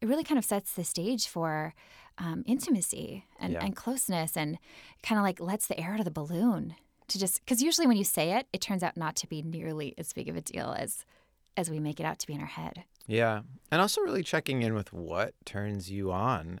[0.00, 1.74] it really kind of sets the stage for
[2.18, 3.64] um, intimacy and, yeah.
[3.64, 4.58] and closeness and
[5.02, 6.74] kind of like lets the air out of the balloon
[7.08, 9.94] to just, because usually when you say it, it turns out not to be nearly
[9.98, 11.04] as big of a deal as
[11.54, 12.84] as we make it out to be in our head.
[13.06, 13.42] Yeah.
[13.70, 16.60] And also really checking in with what turns you on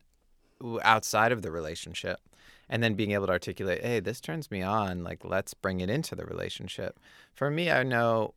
[0.82, 2.20] outside of the relationship
[2.68, 5.04] and then being able to articulate, hey, this turns me on.
[5.04, 6.98] Like, let's bring it into the relationship.
[7.34, 8.34] For me, I know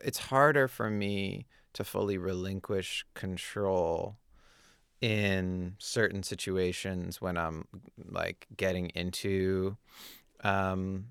[0.00, 4.16] it's harder for me to fully relinquish control
[5.00, 7.66] in certain situations when I'm
[8.08, 9.76] like getting into
[10.44, 11.06] um,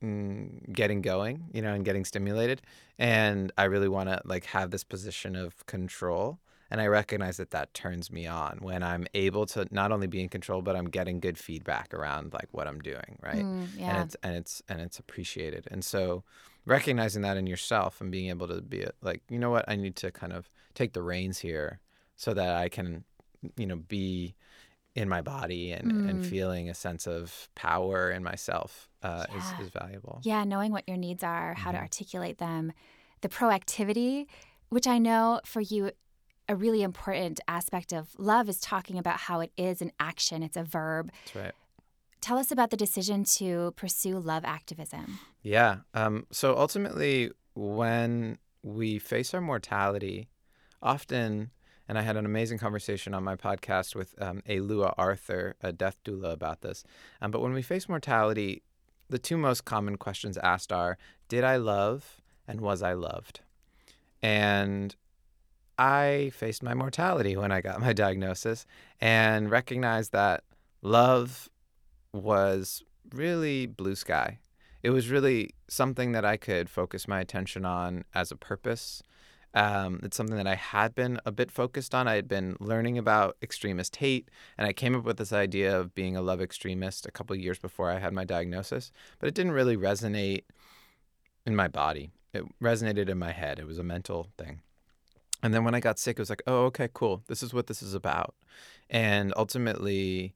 [0.00, 2.62] getting going, you know, and getting stimulated.
[2.98, 6.38] And I really want to like have this position of control.
[6.70, 10.20] And I recognize that that turns me on when I'm able to not only be
[10.20, 13.44] in control, but I'm getting good feedback around like what I'm doing, right?
[13.44, 13.90] Mm, yeah.
[13.90, 15.68] And it's and it's and it's appreciated.
[15.70, 16.24] And so
[16.64, 19.94] recognizing that in yourself and being able to be like, you know what, I need
[19.96, 21.80] to kind of take the reins here
[22.16, 23.04] so that I can,
[23.56, 24.34] you know, be
[24.96, 26.24] in my body and, and Mm.
[26.24, 29.36] feeling a sense of power in myself uh, Yeah.
[29.36, 30.20] is, is valuable.
[30.24, 31.82] Yeah, knowing what your needs are, how to Mhm.
[31.82, 32.72] articulate them,
[33.20, 34.26] the proactivity,
[34.70, 35.92] which I know for you,
[36.48, 40.56] a really important aspect of love is talking about how it is an action, it's
[40.56, 41.12] a verb.
[41.24, 41.54] That's right.
[42.20, 45.18] Tell us about the decision to pursue love activism.
[45.42, 45.78] Yeah.
[45.94, 50.28] Um, so ultimately, when we face our mortality,
[50.82, 51.50] often,
[51.88, 55.98] and I had an amazing conversation on my podcast with um, Alua Arthur, a death
[56.04, 56.84] doula, about this.
[57.20, 58.62] Um, but when we face mortality,
[59.08, 63.40] the two most common questions asked are Did I love and was I loved?
[64.22, 64.96] And
[65.78, 68.66] I faced my mortality when I got my diagnosis
[69.00, 70.42] and recognized that
[70.82, 71.50] love
[72.12, 74.38] was really blue sky.
[74.82, 79.02] It was really something that I could focus my attention on as a purpose.
[79.56, 82.06] Um, it's something that I had been a bit focused on.
[82.06, 85.94] I had been learning about extremist hate, and I came up with this idea of
[85.94, 89.52] being a love extremist a couple years before I had my diagnosis, but it didn't
[89.52, 90.42] really resonate
[91.46, 92.10] in my body.
[92.34, 93.58] It resonated in my head.
[93.58, 94.60] It was a mental thing.
[95.42, 97.22] And then when I got sick, it was like, oh, okay, cool.
[97.26, 98.34] This is what this is about.
[98.90, 100.34] And ultimately,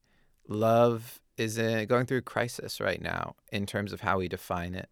[0.48, 4.88] love is going through a crisis right now in terms of how we define it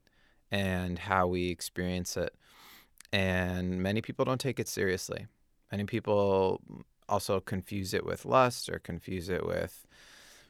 [0.51, 2.35] and how we experience it.
[3.13, 5.27] And many people don't take it seriously.
[5.71, 6.61] Many people
[7.09, 9.87] also confuse it with lust or confuse it with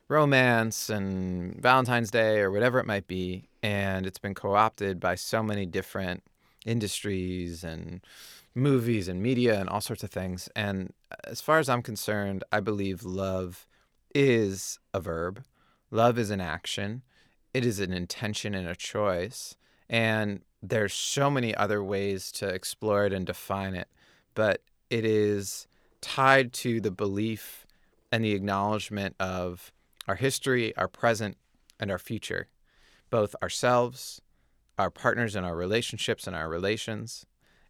[0.09, 3.49] romance and Valentine's Day or whatever it might be.
[3.62, 6.23] And it's been co opted by so many different
[6.66, 8.01] industries and
[8.55, 10.49] movies and media and all sorts of things.
[10.57, 13.66] And uh, as far as I'm concerned, I believe love
[14.14, 15.44] is a verb,
[15.90, 17.03] love is an action,
[17.55, 19.57] it is an intention and a choice.
[19.88, 23.88] And there's so many other ways to explore it and define it,
[24.35, 25.66] but it is
[26.01, 27.66] tied to the belief
[28.11, 29.73] and the acknowledgement of
[30.07, 31.37] our history, our present,
[31.79, 32.49] and our future,
[33.11, 34.21] both ourselves,
[34.79, 37.27] our partners in our relationships and our relations,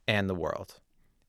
[0.06, 0.80] and the world.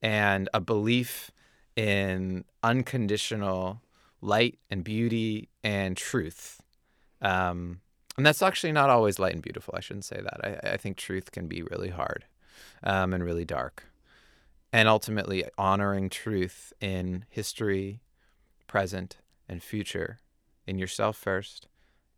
[0.02, 1.32] And a belief
[1.76, 3.82] in unconditional
[4.22, 6.62] light and beauty and truth.
[7.22, 7.82] Um,
[8.20, 9.74] and that's actually not always light and beautiful.
[9.78, 10.42] I shouldn't say that.
[10.44, 12.26] I, I think truth can be really hard
[12.84, 13.86] um, and really dark.
[14.74, 18.02] And ultimately, honoring truth in history,
[18.68, 20.20] present, and future,
[20.68, 21.70] in yourself first,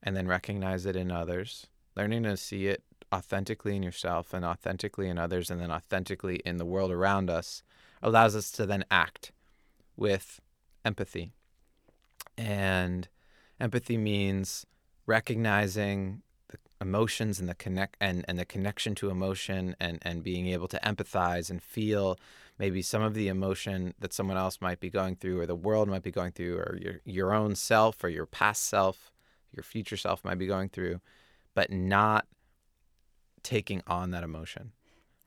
[0.02, 2.82] and then recognize it in others, learning to see it
[3.14, 7.62] authentically in yourself and authentically in others, and then authentically in the world around us,
[8.02, 9.32] allows us to then act
[9.96, 10.42] with
[10.84, 11.32] empathy.
[12.40, 13.08] And
[13.60, 14.66] empathy means
[15.06, 20.48] recognizing the emotions and the connect and, and the connection to emotion and, and being
[20.48, 22.18] able to empathize and feel
[22.58, 25.88] maybe some of the emotion that someone else might be going through or the world
[25.88, 29.12] might be going through or your your own self or your past self,
[29.52, 31.00] your future self might be going through,
[31.56, 32.28] but not
[33.44, 34.72] taking on that emotion.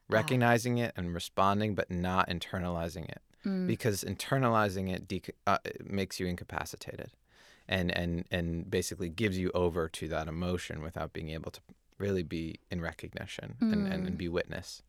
[0.07, 3.67] Recognizing it and responding, but not internalizing it Mm.
[3.67, 7.11] because internalizing it dec- uh, it makes you incapacitated
[7.67, 11.59] and, and, and basically gives you over to that emotion without being able to
[11.97, 14.83] really be in recognition and, and, and be witness.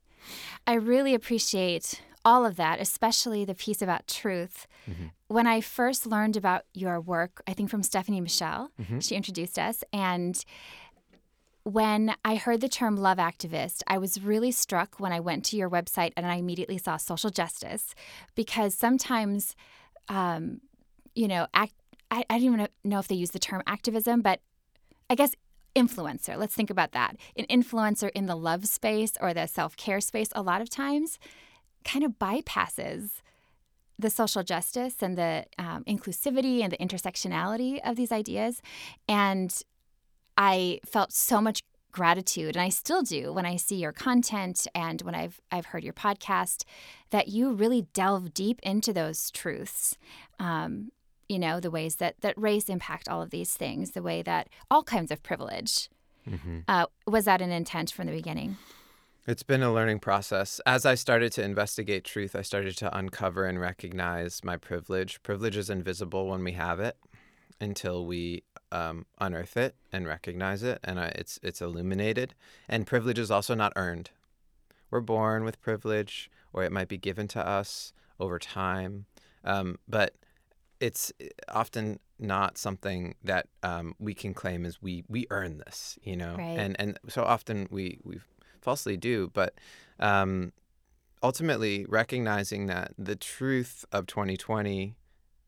[0.67, 4.67] I really appreciate all of that, especially the piece about truth.
[4.91, 5.11] Mhm.
[5.29, 9.01] When I first learned about your work, I think from Stephanie Michelle, Mhm.
[9.07, 9.85] she introduced us.
[9.93, 10.45] And
[11.63, 15.57] when I heard the term love activist, I was really struck when I went to
[15.57, 17.95] your website and I immediately saw social justice
[18.37, 19.57] because sometimes,
[20.09, 20.61] um,
[21.15, 21.75] you know, act,
[22.11, 24.41] I, I don't even know if they use the term activism, but
[25.11, 25.35] I guess
[25.75, 26.37] influencer.
[26.37, 27.17] Let's think about that.
[27.37, 31.19] An influencer in the love space or the self care space, a lot of times
[31.85, 33.21] kind of bypasses
[33.99, 38.61] the social justice and the um, inclusivity and the intersectionality of these ideas.
[39.09, 39.57] And
[40.37, 45.01] I felt so much gratitude and I still do when I see your content and
[45.01, 46.65] when I've I've heard your podcast
[47.09, 49.97] that you really delve deep into those truths.
[50.39, 50.91] Um,
[51.29, 54.49] you know, the ways that that race impact all of these things, the way that
[54.71, 55.89] all kinds of privilege.
[56.29, 56.61] Mm-hmm.
[56.67, 58.57] Uh, was that an intent from the beginning?
[59.29, 60.61] It's been a learning process.
[60.67, 65.21] As I started to investigate truth, I started to uncover and recognize my privilege.
[65.25, 66.97] Privilege is invisible when we have it
[67.61, 72.35] until we um, unearth it and recognize it, and uh, it's it's illuminated.
[72.69, 74.11] And privilege is also not earned.
[74.91, 79.07] We're born with privilege, or it might be given to us over time,
[79.45, 80.15] um, but
[80.81, 81.13] it's
[81.49, 86.37] often not something that um, we can claim as we we earn this, you know.
[86.37, 86.59] Right.
[86.59, 88.21] And and so often we we
[88.61, 89.55] falsely do, but
[90.01, 90.53] um,
[91.23, 94.97] ultimately recognizing that the truth of 2020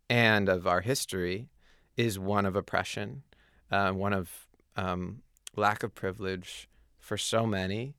[0.08, 1.48] and of our history
[1.96, 3.22] is one of oppression,
[3.70, 5.22] uh, one of um,
[5.56, 6.68] lack of privilege
[6.98, 7.94] for so many.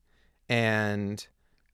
[0.47, 1.25] And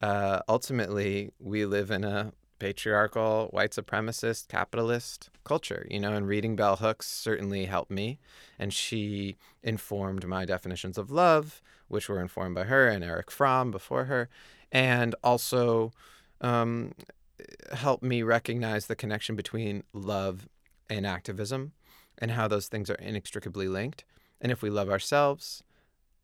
[0.02, 6.56] uh, ultimately, we live in a patriarchal, white supremacist, capitalist culture, you know, and reading
[6.56, 8.20] Bell Hooks certainly helped me.
[8.58, 13.72] And she informed my definitions of love, which were informed by her and Erich Fromm
[13.72, 14.30] before her,
[14.72, 15.92] and also
[16.42, 16.94] um,
[17.74, 20.48] helped me recognize the connection between love
[20.90, 21.74] and activism
[22.18, 24.06] and how those things are inextricably linked.
[24.40, 25.64] And if we love ourselves,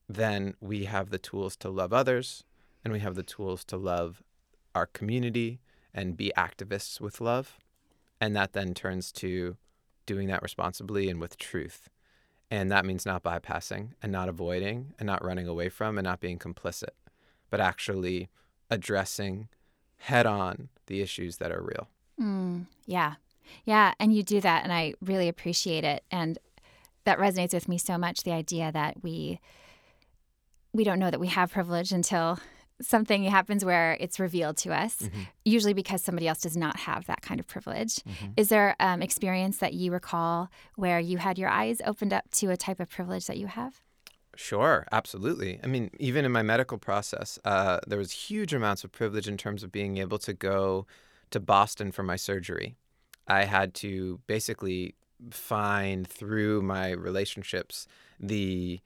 [0.07, 2.43] then we have the tools to love others
[2.83, 4.23] and we have the tools to love
[4.73, 5.59] our community
[5.93, 7.57] and be activists with love.
[8.19, 9.57] And that then turns to
[10.05, 11.89] doing that responsibly and with truth.
[12.49, 16.19] And that means not bypassing and not avoiding and not running away from and not
[16.19, 16.91] being complicit,
[17.49, 18.29] but actually
[18.69, 19.47] addressing
[19.97, 21.87] head on the issues that are real.
[22.19, 23.15] Mm, yeah.
[23.63, 23.93] Yeah.
[23.99, 24.63] And you do that.
[24.63, 26.03] And I really appreciate it.
[26.11, 26.37] And
[27.05, 29.39] that resonates with me so much the idea that we
[30.73, 32.39] we don't know that we have privilege until
[32.81, 35.21] something happens where it's revealed to us, mm-hmm.
[35.45, 37.95] usually because somebody else does not have that kind of privilege.
[37.95, 38.31] Mm-hmm.
[38.37, 42.49] Is there um, experience that you recall where you had your eyes opened up to
[42.51, 43.81] a type of privilege that you have?
[44.35, 45.59] Sure, absolutely.
[45.63, 49.37] I mean, even in my medical process, uh, there was huge amounts of privilege in
[49.37, 50.87] terms of being able to go
[51.31, 52.75] to Boston for my surgery.
[53.27, 54.95] I had to basically
[55.29, 57.87] find through my relationships
[58.19, 58.79] the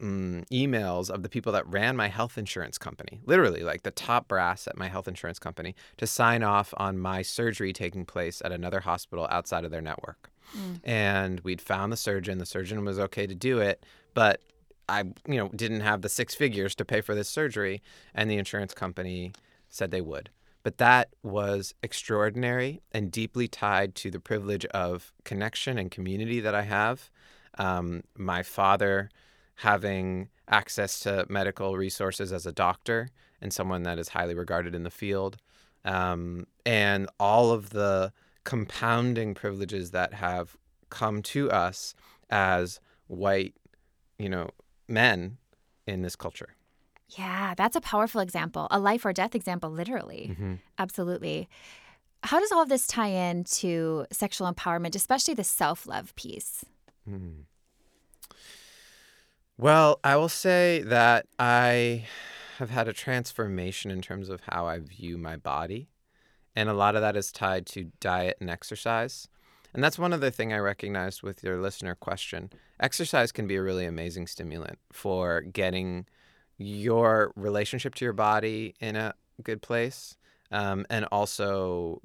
[0.00, 4.28] mm, emails of the people that ran my health insurance company, literally like the top
[4.28, 8.52] brass at my health insurance company, to sign off on my surgery taking place at
[8.52, 10.30] another hospital outside of their network.
[10.56, 10.80] Mm.
[10.84, 12.38] And we'd found the surgeon.
[12.38, 14.40] The surgeon was okay to do it, but
[14.88, 17.82] I, you know, didn't have the six figures to pay for this surgery,
[18.14, 19.32] and the insurance company
[19.68, 20.30] said they would.
[20.62, 26.54] But that was extraordinary and deeply tied to the privilege of connection and community that
[26.54, 27.10] I have.
[27.56, 29.10] Um, my father
[29.60, 33.10] having access to medical resources as a doctor
[33.42, 35.36] and someone that is highly regarded in the field,
[35.84, 38.10] um, and all of the
[38.44, 40.56] compounding privileges that have
[40.88, 41.94] come to us
[42.30, 43.54] as white,
[44.18, 44.48] you know,
[44.88, 45.36] men
[45.86, 46.54] in this culture.
[47.10, 50.30] Yeah, that's a powerful example, a life or death example, literally.
[50.32, 50.54] Mm-hmm.
[50.78, 51.50] Absolutely.
[52.22, 56.64] How does all of this tie in to sexual empowerment, especially the self love piece?
[57.08, 57.44] Mm.
[59.60, 62.06] Well, I will say that I
[62.56, 65.90] have had a transformation in terms of how I view my body.
[66.56, 69.28] And a lot of that is tied to diet and exercise.
[69.74, 72.50] And that's one other thing I recognized with your listener question.
[72.80, 76.06] Exercise can be a really amazing stimulant for getting
[76.56, 80.16] your relationship to your body in a good place
[80.50, 82.00] um, and also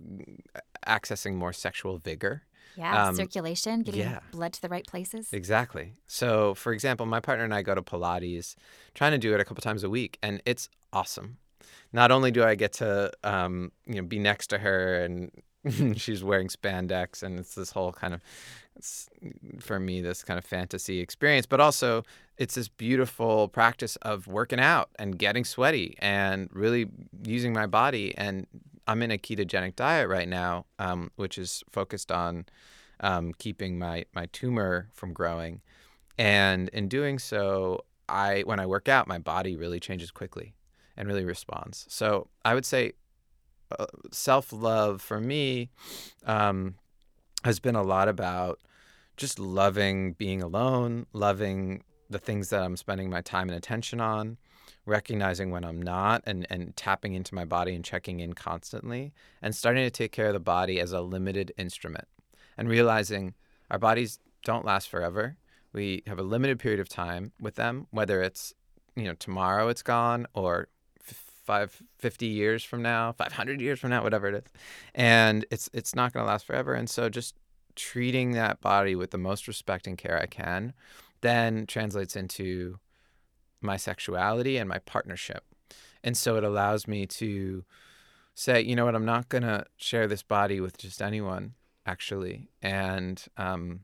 [0.85, 2.43] accessing more sexual vigor
[2.77, 4.19] yeah, um, circulation, getting yeah.
[4.31, 5.29] blood to the right places.
[5.31, 5.93] Exactly.
[6.07, 8.55] So, for example, my partner and I go to Pilates,
[8.93, 11.37] trying to do it a couple times a week, and it's awesome.
[11.93, 15.31] Not only do I get to, um, you know, be next to her, and
[15.99, 18.21] she's wearing spandex, and it's this whole kind of,
[19.59, 22.03] for me, this kind of fantasy experience, but also
[22.37, 26.87] it's this beautiful practice of working out and getting sweaty and really
[27.23, 28.45] using my body and
[28.87, 32.45] I'm in a ketogenic diet right now, um, which is focused on
[32.99, 35.61] um, keeping my my tumor from growing,
[36.17, 40.55] and in doing so, I when I work out, my body really changes quickly
[40.97, 41.85] and really responds.
[41.89, 42.93] So I would say
[43.77, 45.69] uh, self love for me
[46.25, 46.75] um,
[47.43, 48.59] has been a lot about
[49.17, 54.37] just loving being alone, loving the things that I'm spending my time and attention on,
[54.85, 59.55] recognizing when I'm not and, and tapping into my body and checking in constantly and
[59.55, 62.07] starting to take care of the body as a limited instrument
[62.57, 63.33] and realizing
[63.71, 65.37] our bodies don't last forever.
[65.73, 68.53] We have a limited period of time with them, whether it's,
[68.95, 70.69] you know, tomorrow it's gone or
[71.01, 74.51] five, 50 years from now, 500 years from now, whatever it is.
[74.93, 76.73] And it's, it's not going to last forever.
[76.73, 77.35] And so just
[77.75, 80.73] treating that body with the most respect and care I can
[81.21, 82.77] then translates into
[83.65, 85.43] my sexuality and my partnership.
[86.03, 87.65] And so it allows me to
[88.35, 91.53] say, you know what, I'm not going to share this body with just anyone,
[91.85, 92.49] actually.
[92.61, 93.81] And um,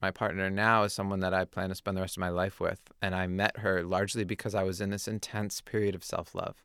[0.00, 2.60] my partner now is someone that I plan to spend the rest of my life
[2.60, 2.80] with.
[3.02, 6.64] And I met her largely because I was in this intense period of self love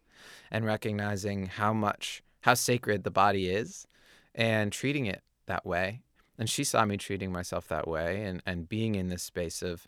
[0.49, 3.87] and recognizing how much, how sacred the body is
[4.33, 6.01] and treating it that way.
[6.37, 9.87] And she saw me treating myself that way and, and being in this space of,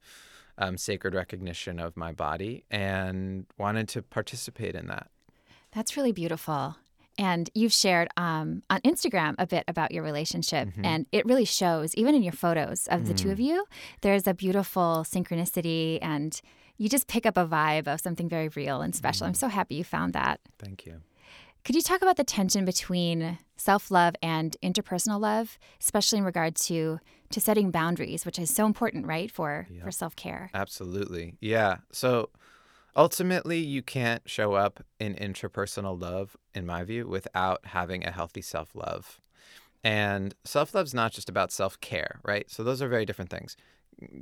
[0.58, 5.10] um, sacred recognition of my body and wanted to participate in that.
[5.72, 6.76] That's really beautiful.
[7.20, 10.86] And you've shared um, on Instagram a bit about your relationship, Mhm.
[10.86, 13.32] and it really shows, even in your photos of the two Mm.
[13.32, 13.66] of you.
[14.02, 16.40] There's a beautiful synchronicity, and
[16.78, 19.26] you just pick up a vibe of something very real and special.
[19.26, 20.40] I'm so happy you found that.
[20.60, 21.02] Thank you.
[21.68, 27.02] Could you talk about the tension between self-love and interpersonal love, especially in regard to
[27.32, 29.84] to setting boundaries, which is so important, right, for Yeah.
[29.84, 30.50] for self-care?
[30.54, 31.36] Absolutely.
[31.42, 31.80] Yeah.
[31.92, 32.30] So
[32.96, 38.42] ultimately, you can't show up in interpersonal love, in my view, without having a healthy
[38.42, 39.20] self love.
[39.84, 42.50] And self love is not just about self care, right?
[42.50, 43.58] So those are very different things.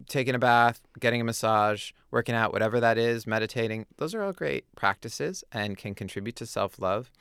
[0.08, 4.32] Taking a bath, getting a massage, working out, whatever that is, meditating, those are all
[4.32, 7.12] great practices and can contribute to self love.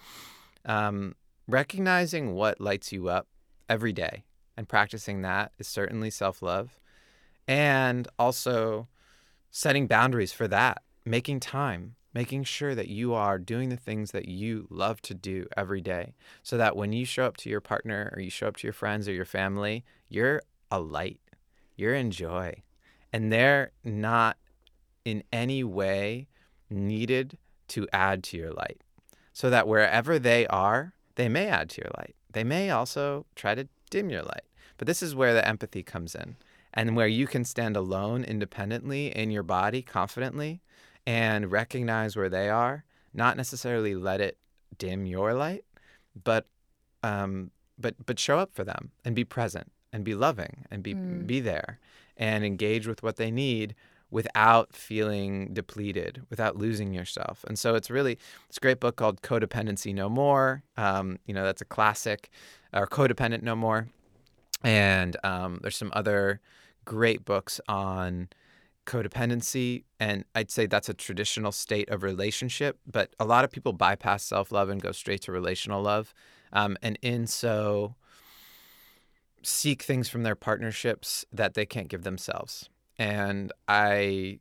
[0.64, 1.16] Um,
[1.48, 3.26] recognizing what lights you up
[3.68, 4.24] every day
[4.57, 6.78] and practicing that is certainly self love.
[7.46, 8.88] And also
[9.50, 14.28] setting boundaries for that, making time, making sure that you are doing the things that
[14.28, 18.12] you love to do every day so that when you show up to your partner
[18.14, 20.40] or you show up to your friends or your family, you're
[20.70, 21.20] a light,
[21.77, 22.62] you're in joy,
[23.12, 24.37] and they're not
[25.05, 26.29] in any way
[26.70, 28.81] needed to add to your light.
[29.33, 32.14] So that wherever they are, they may add to your light.
[32.33, 34.45] They may also try to dim your light.
[34.77, 36.37] But this is where the empathy comes in
[36.72, 40.61] and where you can stand alone independently in your body confidently
[41.07, 44.39] and recognize where they are, not necessarily let it
[44.79, 45.64] dim your light,
[46.22, 46.47] but
[47.03, 50.95] um, but but show up for them and be present and be loving and be
[50.95, 51.26] Mm.
[51.26, 51.78] be there
[52.16, 53.74] and engage with what they need
[54.11, 57.45] without feeling depleted, without losing yourself.
[57.49, 58.18] And so it's really
[58.49, 60.62] it's a great book called Codependency No More.
[60.76, 62.30] Um, you know that's a classic,
[62.72, 63.88] or Codependent No More.
[64.62, 66.40] And um, there's some other
[66.84, 68.28] great books on
[68.86, 69.84] codependency.
[70.01, 74.22] And I'd say that's a traditional state of relationship, but a lot of people bypass
[74.22, 76.14] self love and go straight to relational love.
[76.53, 77.95] Um, and in so,
[79.47, 82.68] seek things from their partnerships that they can't give themselves.
[82.99, 84.40] And I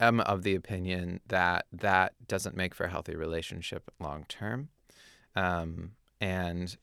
[0.00, 4.68] am of the opinion that that doesn't make for a healthy relationship long term
[5.34, 6.76] um, and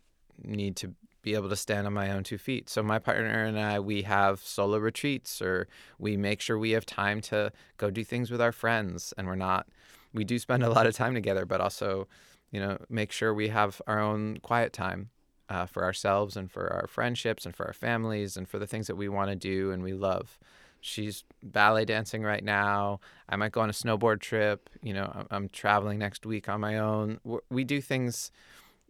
[0.43, 2.67] need to be able to stand on my own two feet.
[2.67, 5.67] So my partner and I, we have solo retreats, or
[5.99, 9.35] we make sure we have time to go do things with our friends, and we're
[9.35, 9.67] not.
[10.13, 12.07] We do spend a lot of time together, but also,
[12.51, 15.09] you know, make sure we have our own quiet time
[15.51, 18.87] uh, for ourselves and for our friendships and for our families and for the things
[18.87, 20.39] that we want to do and we love.
[20.79, 23.01] She's ballet dancing right now.
[23.29, 24.69] I might go on a snowboard trip.
[24.81, 27.19] You know, I'm- traveling next week on my own.
[27.23, 28.31] We're- do things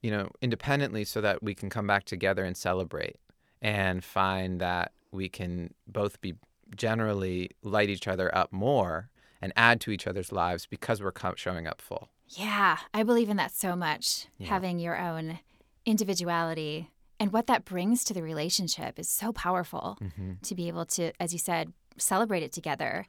[0.02, 3.18] you know, independently so that we can come back together and celebrate
[3.62, 6.34] and find that we can both be
[6.76, 9.10] generally light each other up more
[9.42, 12.10] and add to each other's lives because we're showing up full.
[12.30, 14.28] Yeah, I believe in that so much.
[14.38, 14.48] Yeah.
[14.48, 15.40] Having your own
[15.86, 20.34] individuality and what that brings to the relationship is so powerful Mm-hmm.
[20.42, 23.06] to be able to, as you said, celebrate it together,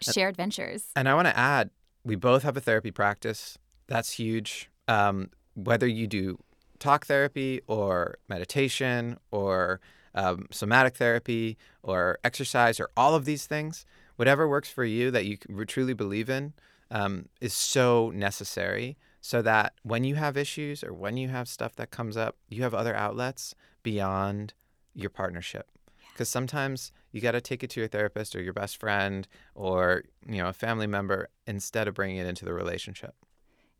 [0.00, 0.84] share adventures.
[0.94, 1.70] And I want to add,
[2.04, 3.58] we both have a therapy practice.
[3.88, 4.70] That's huge.
[4.86, 6.38] Um, whether you do
[6.78, 9.80] talk therapy or meditation or
[10.14, 13.84] um, somatic therapy or exercise or all of these things,
[14.16, 16.52] whatever works for you that you truly believe in
[16.90, 21.74] um, is so necessary so that when you have issues or when you have stuff
[21.76, 24.54] that comes up, you have other outlets beyond
[24.94, 25.66] your partnership.
[26.12, 30.02] Because sometimes you got to take it to your therapist or your best friend or
[30.26, 33.14] you know a family member instead of bringing it into the relationship.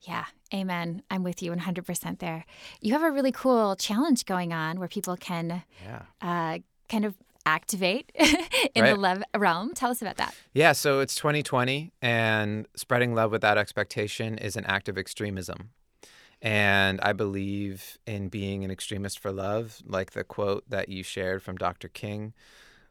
[0.02, 1.02] Yeah, amen.
[1.10, 2.44] I'm with you 100% there.
[2.80, 6.02] You have a really cool challenge going on where people can Yeah.
[6.22, 7.16] uh, kind of
[7.48, 8.12] activate
[8.74, 9.74] in the love realm.
[9.74, 10.34] Tell us about that.
[10.52, 15.70] Yeah, so it's 2020, and spreading love without expectation is an act of extremism.
[16.40, 21.42] And I believe in being an extremist for love, like the quote that you shared
[21.42, 21.88] from Dr.
[21.88, 22.32] King.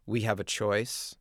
[0.05, 1.15] We have a choice,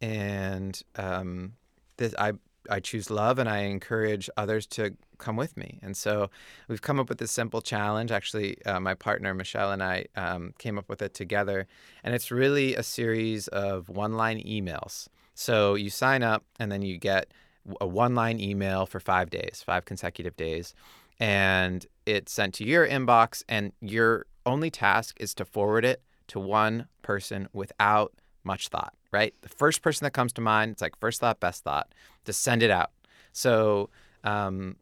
[0.00, 1.54] and um,
[1.96, 2.32] this, I
[2.70, 5.78] I choose love, and I encourage others to come with me.
[5.82, 6.30] And so
[6.68, 8.10] we've come up with this simple challenge.
[8.10, 11.66] Actually, uh, my partner Michelle and I um, came up with it together,
[12.02, 15.08] and it's really a series of one-line emails.
[15.34, 17.32] So you sign up, and then you get
[17.80, 20.74] a one-line email for five days, five consecutive days,
[21.20, 23.44] and it's sent to your inbox.
[23.48, 28.12] And your only task is to forward it to one person without
[28.44, 28.94] much thought.
[29.12, 31.94] Right, the first person that comes to mind, it's like first thought, best thought.
[32.24, 32.92] To send it out.
[33.32, 33.90] So
[34.24, 34.76] um,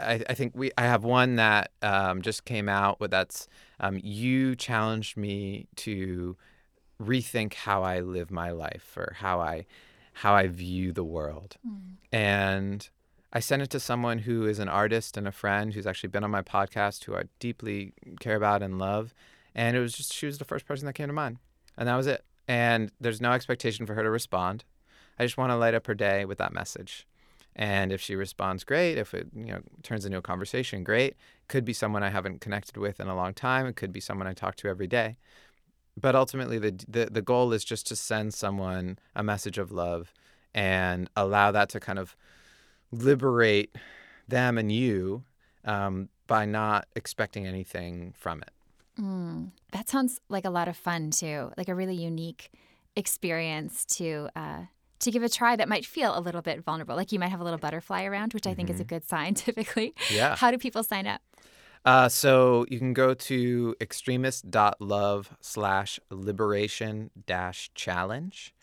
[0.00, 3.46] I, I think we I have one that um, just came out with that's
[3.80, 6.36] um, you challenged me to
[7.02, 9.66] rethink how I live my life or how I
[10.14, 11.56] how I view the world.
[12.12, 12.88] And
[13.32, 16.22] I sent it to someone who is an artist and a friend who's actually been
[16.22, 19.12] on my podcast, who I deeply care about and love.
[19.56, 21.38] And it was just, she was the first person that came to mind.
[21.76, 22.24] And that was it.
[22.46, 24.64] And there's no expectation for her to respond.
[25.18, 27.06] I just want to light up her day with that message.
[27.56, 28.98] And if she responds, great.
[28.98, 31.14] If it you know turns into a conversation, great.
[31.48, 33.66] Could be someone I haven't connected with in a long time.
[33.66, 35.16] It could be someone I talk to every day.
[36.00, 40.12] But ultimately, the the, the goal is just to send someone a message of love
[40.52, 42.16] and allow that to kind of
[42.90, 43.76] liberate
[44.26, 45.24] them and you
[45.64, 48.53] um, by not expecting anything from it.
[49.00, 52.50] Mm, that sounds like a lot of fun too, like a really unique
[52.96, 54.62] experience to uh,
[55.00, 56.96] to give a try that might feel a little bit vulnerable.
[56.96, 59.34] Like you might have a little butterfly around, which I think is a good sign
[59.46, 59.94] typically.
[60.10, 60.36] Yeah.
[60.36, 61.20] How do people sign up?
[61.84, 68.54] Uh, so you can go to extremist.love slash liberation dash challenge.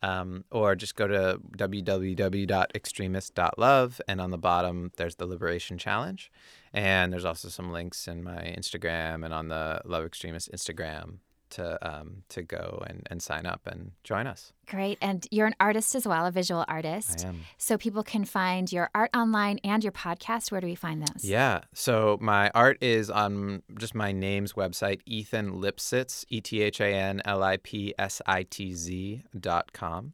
[0.00, 6.30] Um, or just go to www.extremist.love and on the bottom there's the liberation challenge.
[6.72, 11.16] And there's also some links in my instagram and on the love extremist instagram
[11.50, 14.98] to um, to go and, and sign up and join us Great.
[15.00, 17.24] And you're an artist as well, a visual artist.
[17.24, 17.40] I am.
[17.56, 20.52] So people can find your art online and your podcast.
[20.52, 21.24] Where do we find those?
[21.24, 21.62] Yeah.
[21.72, 26.94] So my art is on just my name's website, Ethan Lipsitz, E T H A
[26.94, 30.12] N L I P S I T Z dot com.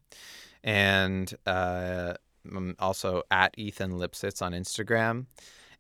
[0.62, 2.14] And uh,
[2.46, 5.26] I'm also at Ethan Lipsitz on Instagram.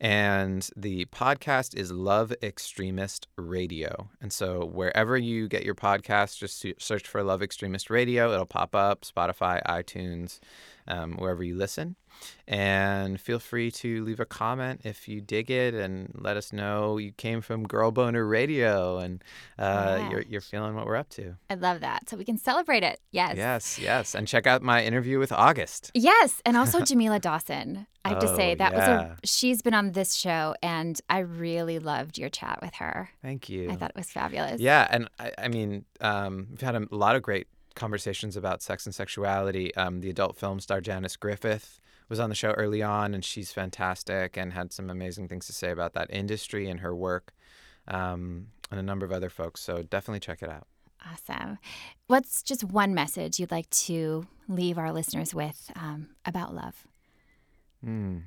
[0.00, 4.10] And the podcast is Love Extremist Radio.
[4.20, 8.32] And so wherever you get your podcast, just search for Love Extremist Radio.
[8.32, 10.40] It'll pop up Spotify, iTunes,
[10.86, 11.96] um, wherever you listen.
[12.46, 16.98] And feel free to leave a comment if you dig it and let us know
[16.98, 19.24] you came from Girl Boner Radio and
[19.58, 20.10] uh, Yeah.
[20.10, 21.36] you're, you're feeling what we're up to.
[21.48, 22.08] I love that.
[22.10, 23.00] So we can celebrate it.
[23.12, 23.36] Yes.
[23.36, 24.14] Yes, yes.
[24.14, 25.90] And check out my interview with August.
[25.94, 27.86] Yes, and also Jamila Dawson.
[28.04, 31.20] I have to say Oh, that was a she's been on this show and I
[31.20, 33.08] really loved your chat with her.
[33.22, 33.70] Thank you.
[33.70, 34.60] I thought it was fabulous.
[34.60, 38.84] Yeah, and I, I mean, um, we've had a lot of great conversations about sex
[38.84, 39.74] and sexuality.
[39.74, 43.52] Um, the adult film star Janice Griffith was on the show early on, and she's
[43.52, 47.32] fantastic and had some amazing things to say about that industry and her work,
[47.88, 49.60] um, and a number of other folks.
[49.60, 50.66] So definitely check it out.
[51.06, 51.58] Awesome.
[52.06, 56.86] What's just one message you'd like to leave our listeners with um, about love?
[57.82, 58.18] Hmm.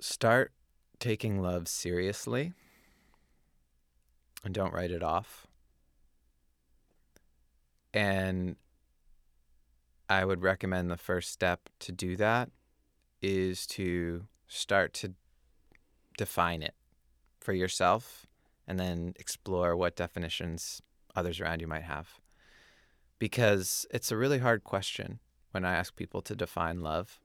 [0.00, 0.52] Start
[0.98, 2.54] taking love seriously
[4.44, 5.46] and don't write it off.
[7.92, 8.56] And
[10.08, 12.50] I would recommend the first step to do that
[13.22, 15.14] is to start to
[16.16, 16.74] define it
[17.40, 18.26] for yourself
[18.66, 20.82] and then explore what definitions
[21.16, 22.20] others around you might have
[23.20, 25.20] because it's a really hard question
[25.52, 27.20] when I ask people to define love.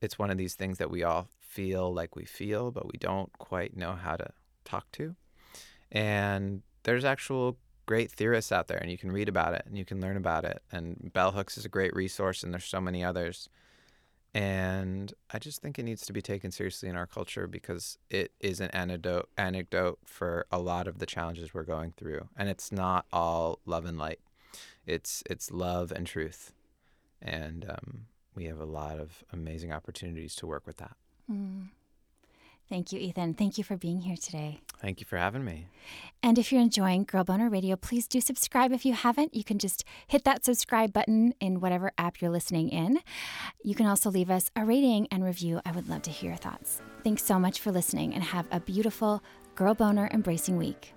[0.00, 3.30] It's one of these things that we all feel like we feel, but we don't
[3.38, 4.30] quite know how to
[4.64, 5.14] talk to.
[5.92, 9.84] And there's actual great theorists out there, and you can read about it and you
[9.84, 10.62] can learn about it.
[10.72, 13.48] And Bell Hooks is a great resource, and there's so many others.
[14.36, 18.32] And I just think it needs to be taken seriously in our culture because it
[18.40, 22.28] is an antidote, anecdote for a lot of the challenges we're going through.
[22.36, 24.18] And it's not all love and light
[24.86, 26.52] it's it's love and truth,
[27.22, 30.96] and um, we have a lot of amazing opportunities to work with that.
[31.30, 31.68] Mm.
[32.68, 33.34] Thank you, Ethan.
[33.34, 34.60] Thank you for being here today.
[34.80, 35.66] Thank you for having me.
[36.22, 38.72] And if you're enjoying Girl Boner Radio, please do subscribe.
[38.72, 42.70] If you haven't, you can just hit that subscribe button in whatever app you're listening
[42.70, 43.00] in.
[43.62, 45.60] You can also leave us a rating and review.
[45.64, 46.80] I would love to hear your thoughts.
[47.02, 49.22] Thanks so much for listening and have a beautiful
[49.54, 50.94] Girl Boner embracing week.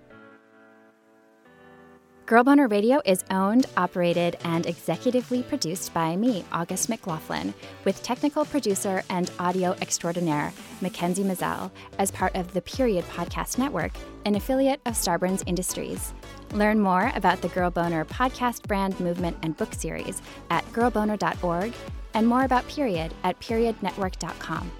[2.28, 7.54] Girl Boner Radio is owned, operated, and executively produced by me, August McLaughlin,
[7.86, 10.52] with technical producer and audio extraordinaire
[10.82, 13.92] Mackenzie Mazzell as part of the Period Podcast Network,
[14.26, 16.12] an affiliate of Starburns Industries.
[16.52, 20.20] Learn more about the Girl Boner podcast brand movement and book series
[20.50, 21.72] at girlboner.org
[22.12, 24.70] and more about Period at periodnetwork.com.